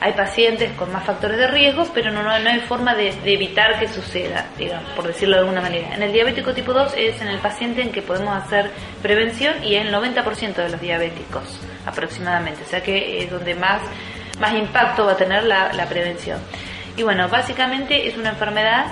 Hay 0.00 0.14
pacientes 0.14 0.72
con 0.72 0.90
más 0.92 1.04
factores 1.04 1.36
de 1.36 1.46
riesgo, 1.46 1.86
pero 1.92 2.10
no, 2.10 2.22
no, 2.22 2.30
hay 2.30 2.60
forma 2.60 2.94
de, 2.94 3.08
evitar 3.24 3.78
que 3.78 3.86
suceda, 3.86 4.46
digamos, 4.56 4.90
por 4.92 5.06
decirlo 5.06 5.36
de 5.36 5.40
alguna 5.40 5.60
manera. 5.60 5.94
En 5.94 6.02
el 6.02 6.12
diabético 6.12 6.54
tipo 6.54 6.72
2 6.72 6.94
es 6.96 7.20
en 7.20 7.28
el 7.28 7.38
paciente 7.38 7.82
en 7.82 7.92
que 7.92 8.00
podemos 8.00 8.34
hacer 8.34 8.70
prevención 9.02 9.62
y 9.62 9.74
en 9.74 9.88
el 9.88 9.94
90% 9.94 10.54
de 10.54 10.68
los 10.70 10.80
diabéticos 10.80 11.60
aproximadamente, 11.84 12.62
o 12.62 12.66
sea 12.66 12.82
que 12.82 13.22
es 13.22 13.30
donde 13.30 13.54
más, 13.54 13.82
más 14.40 14.54
impacto 14.54 15.04
va 15.04 15.12
a 15.12 15.16
tener 15.16 15.44
la, 15.44 15.70
la 15.74 15.86
prevención. 15.86 16.38
Y 16.96 17.02
bueno, 17.02 17.28
básicamente 17.28 18.08
es 18.08 18.16
una 18.16 18.30
enfermedad 18.30 18.86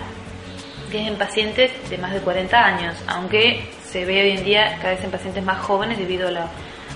que 0.91 1.03
es 1.03 1.09
en 1.09 1.17
pacientes 1.17 1.71
de 1.89 1.99
más 1.99 2.13
de 2.13 2.21
40 2.21 2.65
años, 2.65 2.95
aunque 3.07 3.71
se 3.85 4.05
ve 4.05 4.23
hoy 4.23 4.31
en 4.39 4.45
día 4.45 4.77
cada 4.77 4.91
vez 4.91 5.05
en 5.05 5.11
pacientes 5.11 5.43
más 5.43 5.59
jóvenes 5.59 5.99
debido 5.99 6.29
a 6.29 6.31
la 6.31 6.47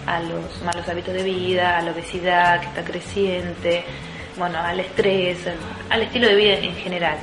a 0.07 0.21
los 0.21 0.63
malos 0.63 0.89
hábitos 0.89 1.15
de 1.15 1.23
vida, 1.23 1.79
a 1.79 1.83
la 1.83 1.93
obesidad 1.93 2.61
que 2.61 2.67
está 2.67 2.85
creciente, 2.85 3.85
bueno, 4.37 4.59
al 4.59 4.81
estrés, 4.81 5.39
al, 5.91 6.03
estilo 6.03 6.29
de 6.29 6.35
vida 6.35 6.55
en 6.55 6.75
general. 6.77 7.19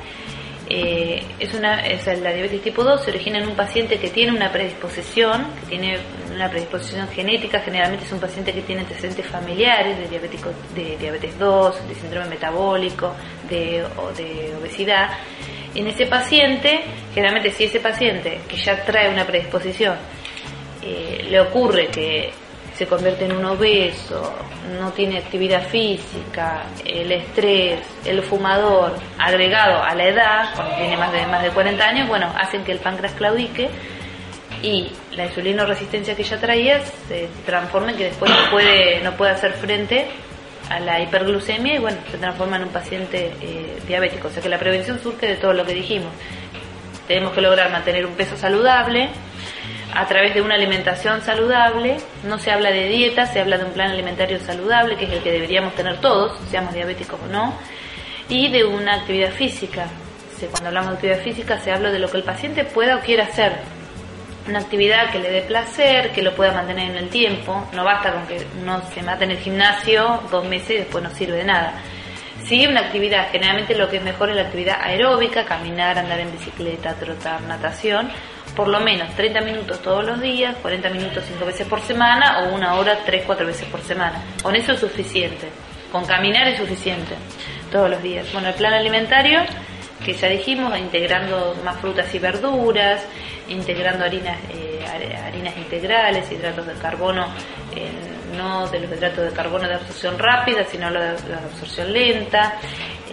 Eh, 0.72 1.24
es 1.40 1.52
una, 1.54 1.82
la 1.82 2.32
diabetes 2.32 2.62
tipo 2.62 2.84
2 2.84 3.02
se 3.02 3.10
origina 3.10 3.38
en 3.40 3.48
un 3.48 3.56
paciente 3.56 3.98
que 3.98 4.08
tiene 4.08 4.30
una 4.30 4.52
predisposición, 4.52 5.48
que 5.62 5.66
tiene 5.66 5.98
una 6.32 6.48
predisposición 6.48 7.08
genética, 7.08 7.58
generalmente 7.58 8.04
es 8.04 8.12
un 8.12 8.20
paciente 8.20 8.52
que 8.52 8.62
tiene 8.62 8.82
antecedentes 8.82 9.26
familiares 9.26 9.98
de, 9.98 10.06
diabético, 10.06 10.50
de 10.74 10.96
diabetes 10.96 11.36
2, 11.38 11.88
de 11.88 11.94
síndrome 11.96 12.28
metabólico, 12.28 13.12
de, 13.48 13.84
o 13.96 14.12
de 14.12 14.54
obesidad. 14.60 15.10
En 15.74 15.88
ese 15.88 16.06
paciente, 16.06 16.82
generalmente 17.14 17.50
si 17.50 17.64
ese 17.64 17.80
paciente 17.80 18.40
que 18.48 18.56
ya 18.56 18.84
trae 18.84 19.08
una 19.08 19.26
predisposición, 19.26 19.96
eh, 20.82 21.26
le 21.28 21.40
ocurre 21.40 21.88
que 21.88 22.32
se 22.80 22.86
convierte 22.86 23.26
en 23.26 23.32
un 23.32 23.44
obeso, 23.44 24.32
no 24.80 24.90
tiene 24.92 25.18
actividad 25.18 25.68
física, 25.68 26.62
el 26.82 27.12
estrés, 27.12 27.78
el 28.06 28.22
fumador, 28.22 28.94
agregado 29.18 29.82
a 29.82 29.94
la 29.94 30.04
edad, 30.06 30.54
cuando 30.54 30.76
tiene 30.76 30.96
más 30.96 31.12
de, 31.12 31.26
más 31.26 31.42
de 31.42 31.50
40 31.50 31.84
años, 31.84 32.08
bueno, 32.08 32.32
hacen 32.34 32.64
que 32.64 32.72
el 32.72 32.78
páncreas 32.78 33.12
claudique 33.12 33.68
y 34.62 34.90
la 35.14 35.26
insulino 35.26 35.66
resistencia 35.66 36.16
que 36.16 36.22
ya 36.22 36.40
traía 36.40 36.80
se 37.06 37.28
transforma 37.44 37.90
en 37.90 37.98
que 37.98 38.04
después 38.04 38.30
no 38.30 38.50
puede, 38.50 39.02
no 39.02 39.12
puede 39.12 39.32
hacer 39.32 39.52
frente 39.52 40.06
a 40.70 40.80
la 40.80 41.02
hiperglucemia 41.02 41.74
y 41.74 41.78
bueno, 41.80 41.98
se 42.10 42.16
transforma 42.16 42.56
en 42.56 42.62
un 42.62 42.70
paciente 42.70 43.30
eh, 43.42 43.78
diabético. 43.86 44.28
O 44.28 44.30
sea 44.30 44.42
que 44.42 44.48
la 44.48 44.58
prevención 44.58 44.98
surge 45.02 45.26
de 45.26 45.36
todo 45.36 45.52
lo 45.52 45.66
que 45.66 45.74
dijimos. 45.74 46.14
Tenemos 47.06 47.34
que 47.34 47.42
lograr 47.42 47.70
mantener 47.70 48.06
un 48.06 48.14
peso 48.14 48.38
saludable, 48.38 49.10
a 49.94 50.06
través 50.06 50.34
de 50.34 50.42
una 50.42 50.54
alimentación 50.54 51.20
saludable, 51.22 51.96
no 52.24 52.38
se 52.38 52.50
habla 52.50 52.70
de 52.70 52.88
dieta, 52.88 53.26
se 53.26 53.40
habla 53.40 53.58
de 53.58 53.64
un 53.64 53.72
plan 53.72 53.90
alimentario 53.90 54.38
saludable, 54.40 54.96
que 54.96 55.04
es 55.04 55.12
el 55.12 55.22
que 55.22 55.32
deberíamos 55.32 55.74
tener 55.74 56.00
todos, 56.00 56.38
seamos 56.50 56.74
diabéticos 56.74 57.18
o 57.20 57.26
no, 57.26 57.54
y 58.28 58.50
de 58.50 58.64
una 58.64 58.96
actividad 58.96 59.32
física. 59.32 59.86
Cuando 60.48 60.68
hablamos 60.68 60.90
de 60.90 60.94
actividad 60.94 61.22
física 61.22 61.60
se 61.60 61.70
habla 61.70 61.90
de 61.90 61.98
lo 61.98 62.10
que 62.10 62.16
el 62.16 62.22
paciente 62.22 62.64
pueda 62.64 62.96
o 62.96 63.00
quiera 63.00 63.24
hacer. 63.24 63.52
Una 64.48 64.60
actividad 64.60 65.10
que 65.10 65.18
le 65.18 65.30
dé 65.30 65.42
placer, 65.42 66.12
que 66.12 66.22
lo 66.22 66.34
pueda 66.34 66.52
mantener 66.52 66.90
en 66.90 66.96
el 66.96 67.08
tiempo. 67.10 67.68
No 67.74 67.84
basta 67.84 68.12
con 68.12 68.26
que 68.26 68.46
uno 68.62 68.80
se 68.94 69.02
mate 69.02 69.24
en 69.24 69.32
el 69.32 69.38
gimnasio 69.38 70.22
dos 70.30 70.46
meses 70.46 70.70
y 70.70 70.76
después 70.78 71.04
no 71.04 71.10
sirve 71.10 71.36
de 71.36 71.44
nada. 71.44 71.74
Sí, 72.50 72.66
una 72.66 72.80
actividad, 72.80 73.30
generalmente 73.30 73.76
lo 73.76 73.88
que 73.88 73.98
es 73.98 74.02
mejor 74.02 74.28
es 74.30 74.34
la 74.34 74.42
actividad 74.42 74.80
aeróbica, 74.82 75.44
caminar, 75.44 75.96
andar 75.96 76.18
en 76.18 76.32
bicicleta, 76.32 76.94
trotar, 76.94 77.40
natación, 77.42 78.10
por 78.56 78.66
lo 78.66 78.80
menos 78.80 79.08
30 79.14 79.40
minutos 79.42 79.80
todos 79.80 80.04
los 80.04 80.20
días, 80.20 80.56
40 80.60 80.90
minutos 80.90 81.22
5 81.28 81.46
veces 81.46 81.68
por 81.68 81.80
semana 81.80 82.40
o 82.40 82.52
una 82.52 82.74
hora 82.74 82.98
3, 83.06 83.22
4 83.24 83.46
veces 83.46 83.68
por 83.68 83.80
semana. 83.82 84.20
Con 84.42 84.56
eso 84.56 84.72
es 84.72 84.80
suficiente. 84.80 85.48
Con 85.92 86.04
caminar 86.04 86.48
es 86.48 86.58
suficiente 86.58 87.14
todos 87.70 87.88
los 87.88 88.02
días. 88.02 88.26
Bueno, 88.32 88.48
el 88.48 88.54
plan 88.54 88.74
alimentario, 88.74 89.42
que 90.04 90.14
ya 90.14 90.26
dijimos, 90.26 90.76
integrando 90.76 91.56
más 91.64 91.76
frutas 91.76 92.12
y 92.12 92.18
verduras, 92.18 93.00
integrando 93.46 94.04
harinas, 94.04 94.38
eh, 94.52 94.84
harinas 95.24 95.56
integrales, 95.56 96.32
hidratos 96.32 96.66
de 96.66 96.74
carbono, 96.74 97.28
no 98.36 98.68
de 98.68 98.80
los 98.80 98.90
hidratos 98.90 99.24
de 99.24 99.30
carbono 99.32 99.68
de 99.68 99.74
absorción 99.74 100.18
rápida, 100.18 100.64
sino 100.64 100.90
de, 100.92 101.00
de 101.00 101.34
absorción 101.34 101.92
lenta, 101.92 102.58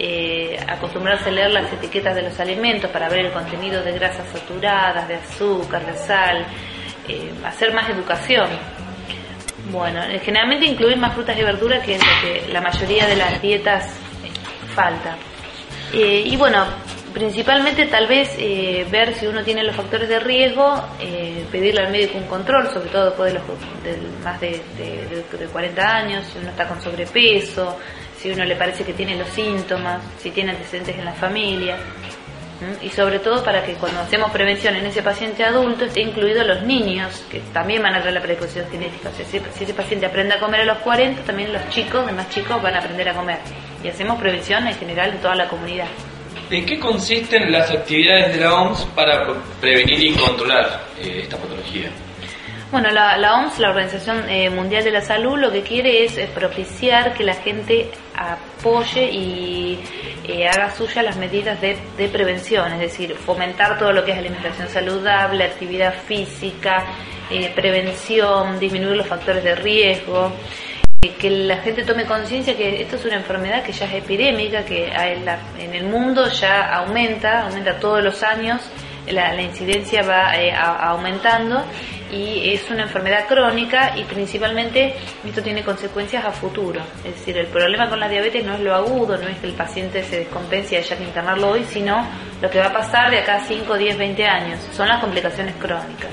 eh, 0.00 0.56
acostumbrarse 0.68 1.28
a 1.28 1.32
leer 1.32 1.50
las 1.50 1.72
etiquetas 1.72 2.14
de 2.14 2.22
los 2.22 2.38
alimentos 2.38 2.88
para 2.88 3.08
ver 3.08 3.26
el 3.26 3.32
contenido 3.32 3.82
de 3.82 3.90
grasas 3.92 4.28
saturadas, 4.32 5.08
de 5.08 5.16
azúcar, 5.16 5.84
de 5.84 5.98
sal, 5.98 6.46
eh, 7.08 7.32
hacer 7.44 7.74
más 7.74 7.90
educación. 7.90 8.48
Bueno, 9.72 10.00
eh, 10.04 10.20
generalmente 10.20 10.66
incluir 10.66 10.96
más 10.96 11.14
frutas 11.14 11.36
y 11.36 11.42
verduras 11.42 11.84
que 11.84 11.98
lo 11.98 12.04
que 12.22 12.52
la 12.52 12.60
mayoría 12.60 13.08
de 13.08 13.16
las 13.16 13.42
dietas 13.42 13.92
falta. 14.72 15.16
y 15.92 16.36
bueno, 16.36 16.64
Principalmente 17.12 17.86
tal 17.86 18.06
vez 18.06 18.34
eh, 18.38 18.86
ver 18.90 19.14
si 19.14 19.26
uno 19.26 19.42
tiene 19.42 19.62
los 19.62 19.74
factores 19.74 20.08
de 20.08 20.20
riesgo, 20.20 20.84
eh, 21.00 21.44
pedirle 21.50 21.80
al 21.80 21.90
médico 21.90 22.18
un 22.18 22.26
control, 22.26 22.68
sobre 22.70 22.90
todo 22.90 23.06
después 23.06 23.32
de, 23.32 23.38
los, 23.38 24.22
más 24.22 24.40
de, 24.40 24.60
de, 24.76 25.38
de 25.38 25.46
40 25.46 25.82
años, 25.82 26.24
si 26.32 26.38
uno 26.38 26.50
está 26.50 26.68
con 26.68 26.80
sobrepeso, 26.82 27.78
si 28.18 28.30
uno 28.30 28.44
le 28.44 28.56
parece 28.56 28.84
que 28.84 28.92
tiene 28.92 29.16
los 29.16 29.28
síntomas, 29.28 30.02
si 30.18 30.30
tiene 30.30 30.52
antecedentes 30.52 30.96
en 30.98 31.04
la 31.04 31.12
familia. 31.12 31.76
Y 32.82 32.88
sobre 32.90 33.20
todo 33.20 33.44
para 33.44 33.62
que 33.64 33.74
cuando 33.74 34.00
hacemos 34.00 34.32
prevención 34.32 34.74
en 34.74 34.84
ese 34.86 35.00
paciente 35.00 35.44
adulto 35.44 35.84
esté 35.84 36.00
incluido 36.00 36.42
los 36.42 36.62
niños, 36.62 37.24
que 37.30 37.38
también 37.52 37.82
van 37.82 37.94
a 37.94 37.98
tener 37.98 38.14
la 38.14 38.20
predisposición 38.20 38.68
genética. 38.68 39.10
Si, 39.12 39.22
ese 39.62 39.74
paciente 39.74 40.06
aprende 40.06 40.34
a 40.34 40.40
comer 40.40 40.62
a 40.62 40.64
los 40.64 40.78
40, 40.78 41.22
también 41.22 41.52
los 41.52 41.68
chicos, 41.68 42.04
de 42.04 42.12
más 42.12 42.28
chicos, 42.30 42.60
van 42.60 42.74
a 42.74 42.78
aprender 42.78 43.08
a 43.08 43.14
comer. 43.14 43.38
Y 43.84 43.88
hacemos 43.88 44.18
prevención 44.18 44.66
en 44.66 44.74
general 44.74 45.10
en 45.10 45.18
toda 45.18 45.36
la 45.36 45.48
comunidad. 45.48 45.86
¿En 46.50 46.64
qué 46.64 46.78
consisten 46.78 47.52
las 47.52 47.70
actividades 47.70 48.34
de 48.34 48.40
la 48.40 48.54
OMS 48.54 48.84
para 48.94 49.26
prevenir 49.60 50.02
y 50.02 50.12
controlar 50.14 50.82
eh, 50.98 51.20
esta 51.22 51.36
patología? 51.36 51.90
Bueno, 52.70 52.90
la, 52.90 53.34
OMS, 53.34 53.58
la 53.58 53.70
Organización 53.70 54.28
eh, 54.28 54.50
Mundial 54.50 54.84
de 54.84 54.90
la 54.90 55.00
Salud, 55.00 55.38
lo 55.38 55.50
que 55.50 55.62
quiere 55.62 56.04
es, 56.04 56.18
propiciar 56.30 57.14
que 57.14 57.24
la 57.24 57.34
gente 57.34 57.90
apoye 58.14 59.10
y 59.10 59.78
eh, 60.24 60.46
haga 60.46 60.70
suya 60.74 61.02
las 61.02 61.16
medidas 61.16 61.60
de, 61.60 61.78
de, 61.96 62.08
prevención, 62.08 62.70
es 62.72 62.80
decir, 62.80 63.14
fomentar 63.14 63.78
todo 63.78 63.92
lo 63.92 64.04
que 64.04 64.12
es 64.12 64.18
alimentación 64.18 64.68
saludable, 64.68 65.44
actividad 65.44 65.94
física, 66.06 66.84
eh, 67.30 67.52
prevención, 67.54 68.58
disminuir 68.58 68.96
los 68.96 69.06
factores 69.06 69.44
de 69.44 69.54
riesgo, 69.54 70.32
que 71.00 71.30
la 71.30 71.58
gente 71.58 71.84
tome 71.84 72.06
conciencia 72.06 72.56
que 72.56 72.82
esto 72.82 72.96
es 72.96 73.04
una 73.04 73.16
enfermedad 73.16 73.62
que 73.62 73.70
ya 73.70 73.86
es 73.86 73.94
epidémica, 73.94 74.64
que 74.64 74.88
en 74.88 75.74
el 75.74 75.84
mundo 75.84 76.28
ya 76.28 76.74
aumenta, 76.74 77.46
aumenta 77.46 77.78
todos 77.78 78.02
los 78.02 78.20
años, 78.24 78.60
la, 79.06 79.32
la 79.32 79.42
incidencia 79.42 80.02
va 80.02 80.32
aumentando 80.90 81.62
y 82.10 82.52
es 82.52 82.68
una 82.70 82.82
enfermedad 82.82 83.28
crónica 83.28 83.96
y 83.96 84.02
principalmente 84.04 84.96
esto 85.24 85.40
tiene 85.40 85.62
consecuencias 85.62 86.24
a 86.24 86.32
futuro. 86.32 86.80
Es 87.04 87.14
decir, 87.14 87.36
el 87.38 87.46
problema 87.46 87.88
con 87.88 88.00
la 88.00 88.08
diabetes 88.08 88.44
no 88.44 88.54
es 88.54 88.60
lo 88.60 88.74
agudo, 88.74 89.16
no 89.18 89.28
es 89.28 89.38
que 89.38 89.46
el 89.46 89.54
paciente 89.54 90.02
se 90.02 90.18
descompense 90.18 90.74
y 90.74 90.78
haya 90.78 90.98
que 90.98 91.04
internarlo 91.04 91.50
hoy, 91.50 91.64
sino 91.68 92.04
lo 92.42 92.50
que 92.50 92.58
va 92.58 92.66
a 92.66 92.72
pasar 92.72 93.08
de 93.12 93.18
acá 93.18 93.36
a 93.36 93.44
5, 93.44 93.72
10, 93.76 93.98
20 93.98 94.24
años. 94.26 94.60
Son 94.72 94.88
las 94.88 95.00
complicaciones 95.00 95.54
crónicas 95.60 96.10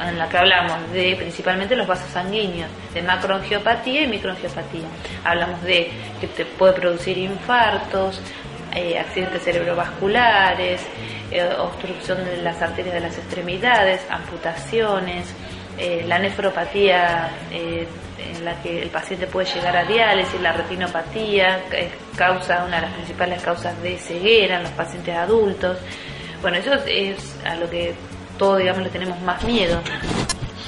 en 0.00 0.18
las 0.18 0.28
que 0.28 0.38
hablamos 0.38 0.92
de 0.92 1.16
principalmente 1.16 1.76
los 1.76 1.86
vasos 1.86 2.10
sanguíneos, 2.10 2.70
de 2.94 3.02
macroangiopatía 3.02 4.02
y 4.02 4.06
microangiopatía. 4.08 4.86
Hablamos 5.24 5.62
de 5.62 5.90
que 6.20 6.26
te 6.28 6.44
puede 6.44 6.74
producir 6.74 7.18
infartos, 7.18 8.20
eh, 8.74 8.98
accidentes 8.98 9.42
cerebrovasculares, 9.42 10.82
eh, 11.30 11.48
obstrucción 11.58 12.24
de 12.24 12.42
las 12.42 12.60
arterias 12.60 12.94
de 12.94 13.00
las 13.00 13.16
extremidades, 13.16 14.00
amputaciones, 14.10 15.34
eh, 15.78 16.04
la 16.06 16.18
nefropatía 16.18 17.30
en 17.50 18.44
la 18.44 18.60
que 18.62 18.82
el 18.82 18.90
paciente 18.90 19.26
puede 19.26 19.46
llegar 19.52 19.76
a 19.76 19.84
diálisis, 19.84 20.40
la 20.40 20.52
retinopatía, 20.52 21.60
causa 22.16 22.64
una 22.64 22.76
de 22.76 22.82
las 22.82 22.94
principales 22.94 23.42
causas 23.42 23.80
de 23.82 23.96
ceguera 23.96 24.56
en 24.56 24.64
los 24.64 24.72
pacientes 24.72 25.16
adultos. 25.16 25.78
Bueno, 26.42 26.58
eso 26.58 26.74
es 26.86 27.36
a 27.44 27.54
lo 27.56 27.68
que 27.70 27.94
todos, 28.38 28.58
digamos, 28.58 28.82
le 28.82 28.90
tenemos 28.90 29.20
más 29.20 29.42
miedo, 29.44 29.80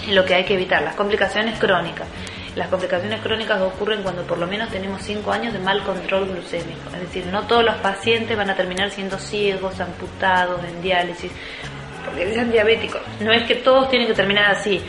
lo 0.09 0.25
que 0.25 0.35
hay 0.35 0.45
que 0.45 0.55
evitar, 0.55 0.83
las 0.83 0.95
complicaciones 0.95 1.59
crónicas. 1.59 2.07
Las 2.57 2.69
complicaciones 2.69 3.21
crónicas 3.21 3.61
ocurren 3.61 4.03
cuando 4.03 4.23
por 4.25 4.37
lo 4.37 4.47
menos 4.47 4.69
tenemos 4.71 5.03
5 5.03 5.31
años 5.33 5.53
de 5.53 5.61
mal 5.61 5.83
control 5.85 6.29
glucémico. 6.29 6.91
Es 6.93 7.01
decir, 7.01 7.27
no 7.27 7.43
todos 7.47 7.65
los 7.65 7.77
pacientes 7.77 8.37
van 8.37 8.51
a 8.51 8.57
terminar 8.57 8.91
siendo 8.91 9.19
ciegos, 9.19 9.79
amputados, 9.81 10.61
en 10.65 10.83
diálisis, 10.83 11.31
porque 12.05 12.35
sean 12.35 12.51
diabéticos. 12.51 13.01
No 13.21 13.33
es 13.33 13.45
que 13.45 13.55
todos 13.57 13.89
tienen 13.89 14.09
que 14.09 14.15
terminar 14.15 14.51
así. 14.51 14.81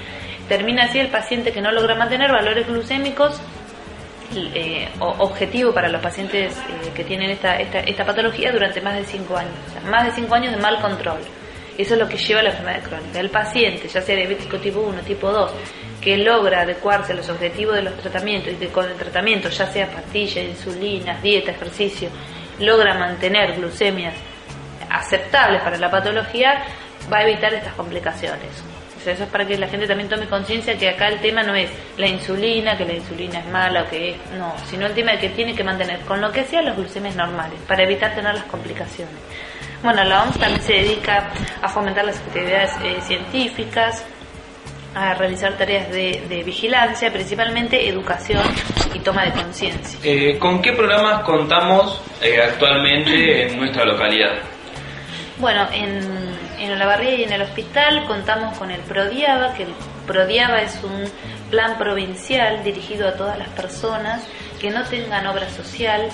Termina 0.49 0.85
así 0.85 0.99
el 0.99 1.09
paciente 1.09 1.51
que 1.51 1.61
no 1.61 1.71
logra 1.71 1.95
mantener 1.95 2.31
valores 2.31 2.67
glucémicos 2.67 3.39
eh, 4.33 4.89
objetivo 4.99 5.73
para 5.73 5.89
los 5.89 6.01
pacientes 6.01 6.57
eh, 6.57 6.91
que 6.95 7.03
tienen 7.03 7.29
esta, 7.29 7.59
esta, 7.59 7.79
esta, 7.81 8.05
patología 8.05 8.51
durante 8.51 8.81
más 8.81 8.95
de 8.95 9.03
5 9.03 9.37
años. 9.37 9.53
más 9.89 10.05
de 10.05 10.11
5 10.13 10.33
años 10.33 10.55
de 10.55 10.61
mal 10.61 10.81
control. 10.81 11.19
Eso 11.81 11.95
es 11.95 11.99
lo 11.99 12.07
que 12.07 12.17
lleva 12.17 12.41
a 12.41 12.43
la 12.43 12.49
enfermedad 12.51 12.83
crónica. 12.83 13.19
El 13.19 13.31
paciente, 13.31 13.87
ya 13.87 14.01
sea 14.01 14.15
diabético 14.15 14.57
tipo 14.59 14.81
1, 14.81 15.01
tipo 15.01 15.31
2, 15.31 15.51
que 15.99 16.15
logra 16.17 16.61
adecuarse 16.61 17.13
a 17.13 17.15
los 17.15 17.27
objetivos 17.27 17.75
de 17.75 17.81
los 17.81 17.95
tratamientos 17.97 18.53
y 18.53 18.57
que 18.57 18.67
con 18.67 18.85
el 18.87 18.95
tratamiento, 18.95 19.49
ya 19.49 19.65
sea 19.65 19.87
pastillas, 19.87 20.45
insulinas, 20.45 21.21
dieta, 21.23 21.51
ejercicio, 21.51 22.09
logra 22.59 22.93
mantener 22.93 23.55
glucemias 23.55 24.13
aceptables 24.91 25.61
para 25.63 25.77
la 25.77 25.89
patología, 25.89 26.63
va 27.11 27.17
a 27.17 27.23
evitar 27.23 27.51
estas 27.51 27.73
complicaciones. 27.73 28.63
eso 29.03 29.23
es 29.23 29.29
para 29.29 29.47
que 29.47 29.57
la 29.57 29.67
gente 29.67 29.87
también 29.87 30.07
tome 30.07 30.27
conciencia 30.27 30.77
que 30.77 30.87
acá 30.87 31.07
el 31.07 31.19
tema 31.19 31.41
no 31.41 31.55
es 31.55 31.71
la 31.97 32.07
insulina, 32.07 32.77
que 32.77 32.85
la 32.85 32.93
insulina 32.93 33.39
es 33.39 33.47
mala 33.47 33.81
o 33.83 33.89
que 33.89 34.11
es, 34.11 34.17
no, 34.37 34.53
sino 34.69 34.85
el 34.85 34.93
tema 34.93 35.13
de 35.13 35.17
que 35.17 35.29
tiene 35.29 35.55
que 35.55 35.63
mantener 35.63 36.01
con 36.01 36.21
lo 36.21 36.31
que 36.31 36.43
sea 36.43 36.61
los 36.61 36.75
glucemias 36.75 37.15
normales 37.15 37.59
para 37.67 37.81
evitar 37.83 38.13
tener 38.13 38.35
las 38.35 38.43
complicaciones. 38.43 39.15
Bueno, 39.83 40.03
la 40.03 40.23
OMS 40.23 40.37
también 40.37 40.61
se 40.61 40.73
dedica 40.73 41.31
a 41.61 41.67
fomentar 41.67 42.05
las 42.05 42.17
actividades 42.17 42.71
eh, 42.83 43.01
científicas, 43.01 44.05
a 44.93 45.13
realizar 45.15 45.57
tareas 45.57 45.89
de, 45.89 46.43
vigilancia, 46.45 47.11
principalmente 47.11 47.87
educación 47.87 48.43
y 48.93 48.99
toma 48.99 49.25
de 49.25 49.31
conciencia. 49.31 49.99
Eh, 50.03 50.37
¿Con 50.37 50.61
qué 50.61 50.73
programas 50.73 51.23
contamos 51.23 51.99
eh, 52.21 52.41
actualmente 52.41 53.47
en 53.47 53.57
nuestra 53.57 53.85
localidad? 53.85 54.33
Bueno, 55.39 55.67
en, 55.73 56.01
en 56.59 56.71
Olavarría 56.73 57.15
y 57.15 57.23
en 57.23 57.33
el 57.33 57.41
hospital 57.41 58.05
contamos 58.05 58.57
con 58.59 58.69
el 58.69 58.81
PRODIABA, 58.81 59.55
que 59.55 59.63
el 59.63 59.73
PRODIABA 60.05 60.61
es 60.61 60.79
un 60.83 61.05
plan 61.49 61.77
provincial 61.79 62.63
dirigido 62.63 63.07
a 63.07 63.13
todas 63.13 63.37
las 63.39 63.49
personas 63.49 64.23
que 64.59 64.69
no 64.69 64.83
tengan 64.83 65.25
obra 65.25 65.49
social, 65.49 66.09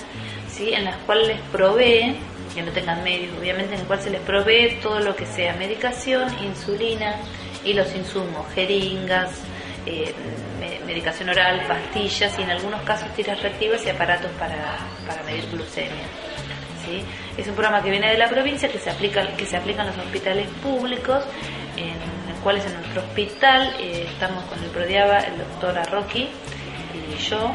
¿sí? 0.48 0.72
en 0.72 0.84
las 0.84 0.96
cuales 0.98 1.28
les 1.28 1.40
provee, 1.52 2.16
que 2.58 2.64
no 2.64 2.72
tengan 2.72 3.04
medios, 3.04 3.32
obviamente, 3.38 3.74
en 3.74 3.82
el 3.82 3.86
cual 3.86 4.00
se 4.00 4.10
les 4.10 4.20
provee 4.22 4.78
todo 4.82 4.98
lo 4.98 5.14
que 5.14 5.26
sea 5.26 5.54
medicación, 5.54 6.28
insulina, 6.42 7.14
y 7.64 7.72
los 7.72 7.94
insumos, 7.94 8.46
jeringas, 8.54 9.30
eh, 9.86 10.14
medicación 10.86 11.28
oral, 11.28 11.62
pastillas 11.68 12.36
y 12.38 12.42
en 12.42 12.50
algunos 12.50 12.82
casos 12.82 13.08
tiras 13.14 13.40
reactivas 13.42 13.84
y 13.86 13.90
aparatos 13.90 14.30
para, 14.32 14.78
para 15.06 15.22
medir 15.22 15.48
glucemia. 15.50 16.04
¿sí? 16.84 17.02
Es 17.36 17.46
un 17.46 17.54
programa 17.54 17.82
que 17.82 17.90
viene 17.90 18.10
de 18.10 18.18
la 18.18 18.28
provincia 18.28 18.68
que 18.68 18.78
se 18.78 18.90
aplica, 18.90 19.26
que 19.36 19.46
se 19.46 19.56
aplica 19.56 19.82
en 19.82 19.88
los 19.88 19.98
hospitales 19.98 20.48
públicos, 20.62 21.24
en 21.76 21.94
los 22.28 22.38
cuales 22.42 22.64
en 22.66 22.74
nuestro 22.74 23.02
hospital 23.02 23.76
eh, 23.78 24.06
estamos 24.10 24.44
con 24.44 24.62
el 24.62 24.70
Prodiaba, 24.70 25.18
el 25.18 25.38
doctor 25.38 25.78
Arroqui 25.78 26.28
y 26.94 27.22
yo, 27.22 27.54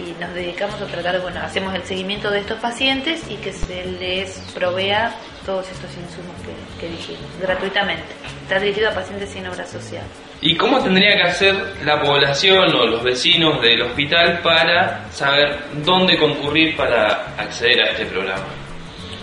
y 0.00 0.16
nos 0.20 0.32
dedicamos 0.34 0.80
a 0.80 0.86
tratar, 0.86 1.20
bueno, 1.20 1.40
hacemos 1.40 1.74
el 1.74 1.82
seguimiento 1.84 2.30
de 2.30 2.40
estos 2.40 2.58
pacientes 2.58 3.22
y 3.30 3.36
que 3.36 3.52
se 3.52 3.84
les 3.84 4.38
provea 4.54 5.14
todos 5.44 5.70
estos 5.70 5.90
insumos 5.96 6.34
que, 6.78 6.88
dijimos, 6.88 7.24
gratuitamente. 7.40 8.06
Está 8.42 8.58
dirigido 8.58 8.90
a 8.90 8.94
pacientes 8.94 9.30
sin 9.30 9.46
obra 9.46 9.66
social. 9.66 10.04
¿Y 10.40 10.56
cómo 10.56 10.82
tendría 10.82 11.14
que 11.16 11.22
hacer 11.22 11.54
la 11.84 12.00
población 12.00 12.74
o 12.74 12.86
los 12.86 13.02
vecinos 13.02 13.60
del 13.60 13.82
hospital 13.82 14.40
para 14.42 15.10
saber 15.10 15.58
dónde 15.84 16.18
concurrir 16.18 16.76
para 16.76 17.34
acceder 17.36 17.80
a 17.82 17.90
este 17.90 18.06
programa? 18.06 18.46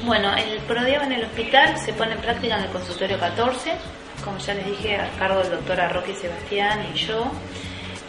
Bueno, 0.04 0.32
el 0.36 0.60
PRODIAB 0.60 1.04
en 1.04 1.12
el 1.14 1.24
hospital 1.26 1.78
se 1.80 1.92
pone 1.94 2.14
en 2.14 2.20
práctica 2.20 2.58
en 2.58 2.66
el 2.66 2.70
consultorio 2.70 3.20
14, 3.20 3.72
como 4.24 4.38
ya 4.38 4.54
les 4.54 4.66
dije, 4.68 4.96
a 4.96 5.10
cargo 5.18 5.40
del 5.42 5.52
doctor 5.52 5.82
Arroque 5.82 6.14
Sebastián 6.14 6.86
y 6.94 6.98
yo 6.98 7.32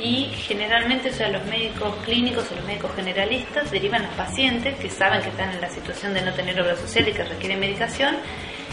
y 0.00 0.26
generalmente 0.46 1.12
sea, 1.12 1.28
los 1.28 1.44
médicos 1.46 1.94
clínicos 2.04 2.50
o 2.52 2.54
los 2.54 2.64
médicos 2.64 2.92
generalistas 2.94 3.70
derivan 3.70 4.04
a 4.04 4.10
pacientes 4.10 4.78
que 4.78 4.88
saben 4.88 5.22
que 5.22 5.28
están 5.28 5.50
en 5.50 5.60
la 5.60 5.68
situación 5.68 6.14
de 6.14 6.22
no 6.22 6.32
tener 6.32 6.60
obra 6.60 6.76
social 6.76 7.08
y 7.08 7.12
que 7.12 7.24
requieren 7.24 7.58
medicación 7.58 8.16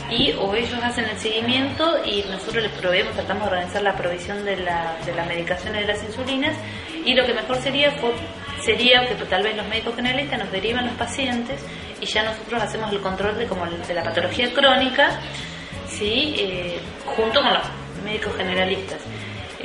y 0.09 0.33
o 0.33 0.53
ellos 0.53 0.77
hacen 0.83 1.05
el 1.05 1.17
seguimiento 1.17 2.03
y 2.05 2.23
nosotros 2.29 2.63
les 2.63 2.71
proveemos, 2.73 3.13
tratamos 3.15 3.45
de 3.45 3.49
organizar 3.55 3.81
la 3.81 3.95
provisión 3.95 4.45
de 4.45 4.57
la, 4.57 4.97
de 5.03 5.15
la 5.15 5.25
medicación 5.25 5.75
y 5.75 5.79
de 5.79 5.87
las 5.87 6.03
insulinas 6.03 6.55
y 7.03 7.15
lo 7.15 7.25
que 7.25 7.33
mejor 7.33 7.57
sería 7.57 7.91
sería 8.63 9.07
que 9.07 9.15
tal 9.25 9.43
vez 9.43 9.55
los 9.55 9.67
médicos 9.67 9.95
generalistas 9.95 10.39
nos 10.39 10.51
derivan 10.51 10.85
los 10.85 10.95
pacientes 10.95 11.59
y 12.01 12.05
ya 12.05 12.23
nosotros 12.23 12.61
hacemos 12.61 12.91
el 12.91 12.99
control 12.99 13.37
de, 13.37 13.45
como 13.47 13.65
de 13.65 13.93
la 13.93 14.03
patología 14.03 14.53
crónica 14.53 15.19
¿sí? 15.87 16.35
Eh, 16.37 16.79
junto 17.05 17.41
con 17.41 17.53
los 17.53 17.63
médicos 18.03 18.35
generalistas 18.35 18.99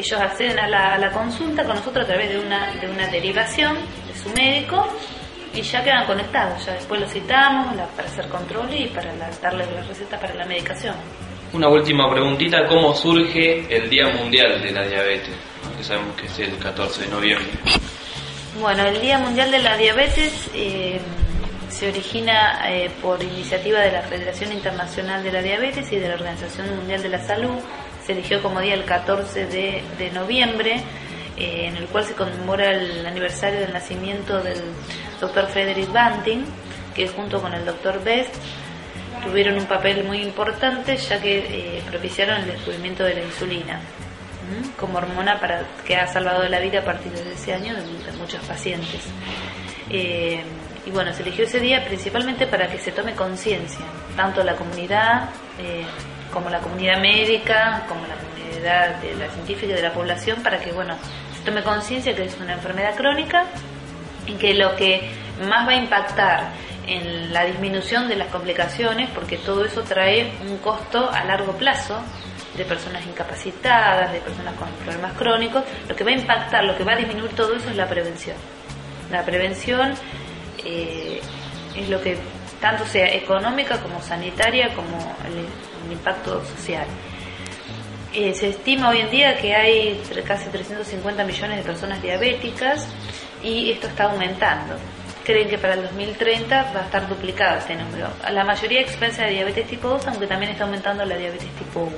ellos 0.01 0.21
acceden 0.21 0.59
a 0.59 0.99
la, 0.99 1.11
consulta 1.11 1.65
con 1.65 1.77
nosotros 1.77 2.05
a 2.05 2.09
través 2.09 2.31
de 2.31 2.39
una, 2.39 2.75
de 2.75 2.89
una 2.89 3.07
derivación 3.09 3.77
de 4.07 4.15
su 4.19 4.31
médico 4.31 4.87
y 5.55 5.63
ya 5.63 5.83
quedan 5.83 6.07
conectados. 6.07 6.65
Ya 6.65 6.75
después 6.75 7.01
los 7.01 7.13
citamos 7.13 7.77
para 7.97 8.09
hacer 8.09 8.29
control 8.29 8.69
y 8.73 8.87
para 8.89 9.13
darles 9.43 9.71
la 9.73 9.83
receta 9.83 10.19
para 10.19 10.35
la 10.35 10.47
medicación. 10.47 10.95
Una 11.53 11.69
última 11.69 12.09
preguntita, 12.11 12.67
¿cómo 12.67 12.95
surge 12.95 13.67
el 13.69 13.91
Día 13.91 14.09
Mundial 14.09 14.63
de 14.63 14.71
la 14.71 14.87
Diabetes? 14.87 15.35
Que 15.77 15.85
sabemos 15.85 16.15
que 16.17 16.27
es 16.27 16.39
el 16.39 16.57
14 16.59 17.05
de 17.05 17.09
noviembre. 17.09 17.49
Bueno, 18.61 18.85
el 18.87 19.01
Día 19.01 19.19
Mundial 19.19 19.51
de 19.51 19.59
la 19.59 19.77
Diabetes 19.77 20.49
eh, 20.55 21.01
se 21.69 21.89
origina 21.89 22.61
eh, 22.69 22.91
por 23.03 23.23
iniciativa 23.23 23.81
de 23.81 23.91
la 23.91 24.03
Federación 24.03 24.53
Internacional 24.53 25.23
de 25.23 25.33
la 25.33 25.43
Diabetes 25.43 25.91
y 25.93 25.97
de 25.97 26.09
la 26.09 26.15
Organización 26.15 26.77
Mundial 26.77 27.03
de 27.03 27.09
la 27.09 27.19
Salud. 27.19 27.59
Se 28.11 28.15
eligió 28.15 28.43
como 28.43 28.59
día 28.61 28.75
el 28.75 28.85
14 28.85 29.47
de, 29.47 29.85
de 29.97 30.11
noviembre, 30.11 30.83
eh, 31.37 31.67
en 31.67 31.77
el 31.77 31.87
cual 31.87 32.05
se 32.05 32.15
conmemora 32.15 32.73
el 32.73 33.07
aniversario 33.07 33.61
del 33.61 33.73
nacimiento 33.73 34.43
del 34.43 34.61
doctor 35.21 35.47
Frederick 35.47 35.93
Banting, 35.93 36.45
que 36.93 37.07
junto 37.07 37.41
con 37.41 37.55
el 37.55 37.65
doctor 37.65 38.03
Best 38.03 38.35
tuvieron 39.23 39.59
un 39.59 39.67
papel 39.67 40.03
muy 40.03 40.23
importante 40.23 40.97
ya 40.97 41.21
que 41.21 41.39
eh, 41.39 41.83
propiciaron 41.89 42.39
el 42.39 42.47
descubrimiento 42.49 43.05
de 43.05 43.15
la 43.15 43.21
insulina 43.23 43.81
como 44.77 44.99
hormona 44.99 45.39
para 45.39 45.63
que 45.87 45.95
ha 45.95 46.09
salvado 46.09 46.49
la 46.49 46.59
vida 46.59 46.81
a 46.81 46.85
partir 46.85 47.13
de 47.13 47.33
ese 47.33 47.55
año 47.55 47.77
de, 47.77 48.13
muchos 48.19 48.45
pacientes. 48.45 49.03
Eh, 49.89 50.43
y 50.85 50.91
bueno, 50.91 51.13
se 51.13 51.23
eligió 51.23 51.45
ese 51.45 51.61
día 51.61 51.85
principalmente 51.85 52.49
para 52.49 52.67
que 52.67 52.79
se 52.79 52.91
tome 52.91 53.15
conciencia, 53.15 53.87
tanto 54.17 54.43
la 54.43 54.57
comunidad 54.57 55.29
como 56.33 56.51
la 56.51 56.61
comunidad 56.61 57.01
médica, 57.01 57.85
como 57.89 58.07
la 58.07 58.15
comunidad 58.15 58.97
de 59.01 59.15
la 59.17 59.29
científica 59.29 59.75
de 59.75 59.83
la 59.83 59.93
población, 59.93 60.43
para 60.43 60.59
que 60.59 60.73
bueno, 60.73 60.97
se 61.37 61.45
tome 61.45 61.63
conciencia 61.63 62.15
que 62.15 62.25
es 62.25 62.37
una 62.41 62.55
enfermedad 62.55 62.95
crónica 62.95 63.47
y 64.27 64.35
que 64.35 64.55
lo 64.55 64.77
que 64.77 65.11
más 65.49 65.67
va 65.67 65.73
a 65.73 65.77
impactar 65.77 66.49
en 66.87 67.33
la 67.33 67.45
disminución 67.45 68.09
de 68.09 68.17
las 68.17 68.29
complicaciones, 68.29 69.11
porque 69.11 69.37
todo 69.39 69.65
eso 69.65 69.83
trae 69.83 70.33
un 70.49 70.59
costo 70.59 71.11
a 71.11 71.25
largo 71.25 71.53
plazo 71.53 72.01
de 72.57 72.65
personas 72.65 73.07
incapacitadas, 73.07 74.13
de 74.13 74.21
personas 74.21 74.55
con 74.55 74.69
problemas 74.85 75.13
crónicos, 75.13 75.63
lo 75.89 75.95
que 75.95 76.05
va 76.05 76.11
a 76.11 76.15
impactar, 76.15 76.65
lo 76.65 76.77
que 76.77 76.85
va 76.85 76.93
a 76.93 76.97
disminuir 76.97 77.31
todo 77.33 77.55
eso 77.55 77.71
es 77.71 77.77
la 77.77 77.89
prevención. 77.89 78.37
La 79.11 79.25
prevención 79.25 79.95
eh, 80.65 81.21
es 81.77 81.89
lo 81.89 82.01
que 82.01 82.19
tanto 82.61 82.85
sea 82.87 83.07
económica 83.15 83.79
como 83.79 84.03
sanitaria 84.03 84.75
como 84.75 85.17
el, 85.87 85.93
impacto 85.93 86.45
social. 86.45 86.87
Eh, 88.13 88.35
se 88.35 88.49
estima 88.49 88.89
hoy 88.89 88.99
en 89.01 89.11
día 89.11 89.37
que 89.37 89.55
hay 89.55 90.03
casi 90.27 90.49
350 90.49 91.25
millones 91.25 91.59
de 91.59 91.63
personas 91.63 92.03
diabéticas 92.03 92.89
y 93.43 93.71
esto 93.71 93.87
está 93.87 94.05
aumentando. 94.05 94.75
Creen 95.25 95.49
que 95.49 95.59
para 95.59 95.75
el 95.75 95.83
2030 95.83 96.73
va 96.75 96.81
a 96.81 96.85
estar 96.85 97.09
duplicado 97.09 97.59
este 97.59 97.77
número. 97.77 98.09
La 98.33 98.45
mayoría 98.45 98.81
expensa 98.81 99.25
de 99.25 99.33
diabetes 99.33 99.67
tipo 99.69 99.89
2, 99.89 100.09
aunque 100.09 100.27
también 100.27 100.53
está 100.53 100.65
aumentando 100.65 101.05
la 101.05 101.17
diabetes 101.17 101.49
tipo 101.57 101.81
1. 101.81 101.91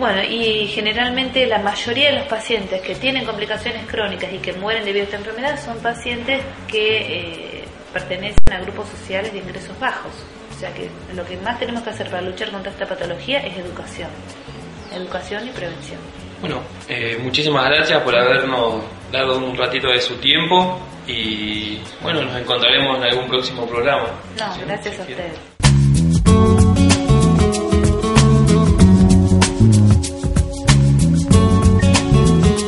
Bueno, 0.00 0.22
y 0.22 0.66
generalmente 0.68 1.46
la 1.46 1.58
mayoría 1.58 2.10
de 2.10 2.18
los 2.20 2.26
pacientes 2.26 2.80
que 2.80 2.94
tienen 2.94 3.26
complicaciones 3.26 3.86
crónicas 3.86 4.32
y 4.32 4.38
que 4.38 4.54
mueren 4.54 4.84
debido 4.84 5.02
a 5.02 5.04
esta 5.04 5.18
enfermedad 5.18 5.62
son 5.62 5.78
pacientes 5.80 6.42
que 6.66 7.60
eh, 7.60 7.64
pertenecen 7.92 8.52
a 8.52 8.60
grupos 8.60 8.88
sociales 8.88 9.30
de 9.32 9.40
ingresos 9.40 9.78
bajos. 9.78 10.12
O 10.60 10.62
sea 10.62 10.74
que 10.74 10.90
lo 11.16 11.24
que 11.24 11.38
más 11.38 11.58
tenemos 11.58 11.82
que 11.82 11.88
hacer 11.88 12.10
para 12.10 12.20
luchar 12.20 12.50
contra 12.50 12.70
esta 12.70 12.86
patología 12.86 13.38
es 13.38 13.56
educación. 13.56 14.10
Educación 14.92 15.48
y 15.48 15.50
prevención. 15.52 15.98
Bueno, 16.38 16.60
eh, 16.86 17.18
muchísimas 17.22 17.64
gracias 17.64 18.02
por 18.02 18.14
habernos 18.14 18.84
dado 19.10 19.38
un 19.38 19.56
ratito 19.56 19.88
de 19.88 19.98
su 20.02 20.16
tiempo 20.16 20.78
y 21.06 21.78
bueno, 22.02 22.20
nos 22.20 22.36
encontraremos 22.36 22.98
en 22.98 23.04
algún 23.04 23.26
próximo 23.30 23.66
programa. 23.66 24.08
No, 24.38 24.66
gracias 24.66 24.98
a 24.98 25.02
ustedes. 25.02 25.38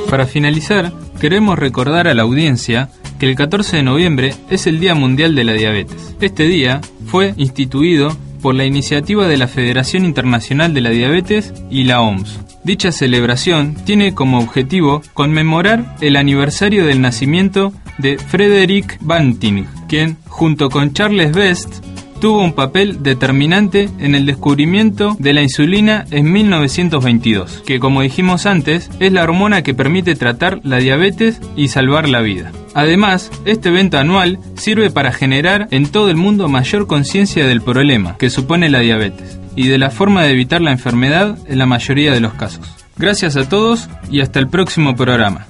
Para 0.08 0.24
finalizar, 0.24 0.92
queremos 1.20 1.58
recordar 1.58 2.08
a 2.08 2.14
la 2.14 2.22
audiencia 2.22 2.88
que 3.22 3.28
el 3.28 3.36
14 3.36 3.76
de 3.76 3.82
noviembre 3.84 4.34
es 4.50 4.66
el 4.66 4.80
Día 4.80 4.96
Mundial 4.96 5.36
de 5.36 5.44
la 5.44 5.52
Diabetes. 5.52 6.16
Este 6.20 6.48
día 6.48 6.80
fue 7.06 7.34
instituido 7.36 8.16
por 8.42 8.56
la 8.56 8.64
iniciativa 8.64 9.28
de 9.28 9.36
la 9.36 9.46
Federación 9.46 10.04
Internacional 10.04 10.74
de 10.74 10.80
la 10.80 10.90
Diabetes 10.90 11.54
y 11.70 11.84
la 11.84 12.00
OMS. 12.00 12.40
Dicha 12.64 12.90
celebración 12.90 13.76
tiene 13.84 14.12
como 14.12 14.40
objetivo 14.40 15.02
conmemorar 15.14 15.94
el 16.00 16.16
aniversario 16.16 16.84
del 16.84 17.00
nacimiento 17.00 17.72
de 17.98 18.18
Frederick 18.18 18.98
Banting, 19.00 19.66
quien, 19.88 20.16
junto 20.26 20.68
con 20.68 20.92
Charles 20.92 21.30
Best, 21.30 21.91
tuvo 22.22 22.44
un 22.44 22.52
papel 22.52 23.02
determinante 23.02 23.90
en 23.98 24.14
el 24.14 24.26
descubrimiento 24.26 25.16
de 25.18 25.32
la 25.32 25.42
insulina 25.42 26.04
en 26.12 26.30
1922, 26.30 27.64
que 27.66 27.80
como 27.80 28.00
dijimos 28.00 28.46
antes 28.46 28.88
es 29.00 29.12
la 29.12 29.24
hormona 29.24 29.62
que 29.62 29.74
permite 29.74 30.14
tratar 30.14 30.60
la 30.62 30.76
diabetes 30.76 31.40
y 31.56 31.66
salvar 31.66 32.08
la 32.08 32.20
vida. 32.20 32.52
Además, 32.74 33.28
este 33.44 33.70
evento 33.70 33.98
anual 33.98 34.38
sirve 34.54 34.88
para 34.88 35.12
generar 35.12 35.66
en 35.72 35.90
todo 35.90 36.10
el 36.10 36.16
mundo 36.16 36.48
mayor 36.48 36.86
conciencia 36.86 37.44
del 37.44 37.60
problema 37.60 38.16
que 38.18 38.30
supone 38.30 38.70
la 38.70 38.78
diabetes 38.78 39.40
y 39.56 39.66
de 39.66 39.78
la 39.78 39.90
forma 39.90 40.22
de 40.22 40.30
evitar 40.30 40.60
la 40.60 40.70
enfermedad 40.70 41.36
en 41.48 41.58
la 41.58 41.66
mayoría 41.66 42.12
de 42.12 42.20
los 42.20 42.34
casos. 42.34 42.68
Gracias 42.96 43.36
a 43.36 43.48
todos 43.48 43.88
y 44.12 44.20
hasta 44.20 44.38
el 44.38 44.46
próximo 44.46 44.94
programa, 44.94 45.46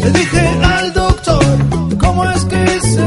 Le 0.00 0.10
dije 0.12 0.48
al 0.62 0.92
doctor, 0.92 1.44
¿cómo 1.98 2.24
es 2.30 2.44
que 2.44 2.80
se 2.82 3.05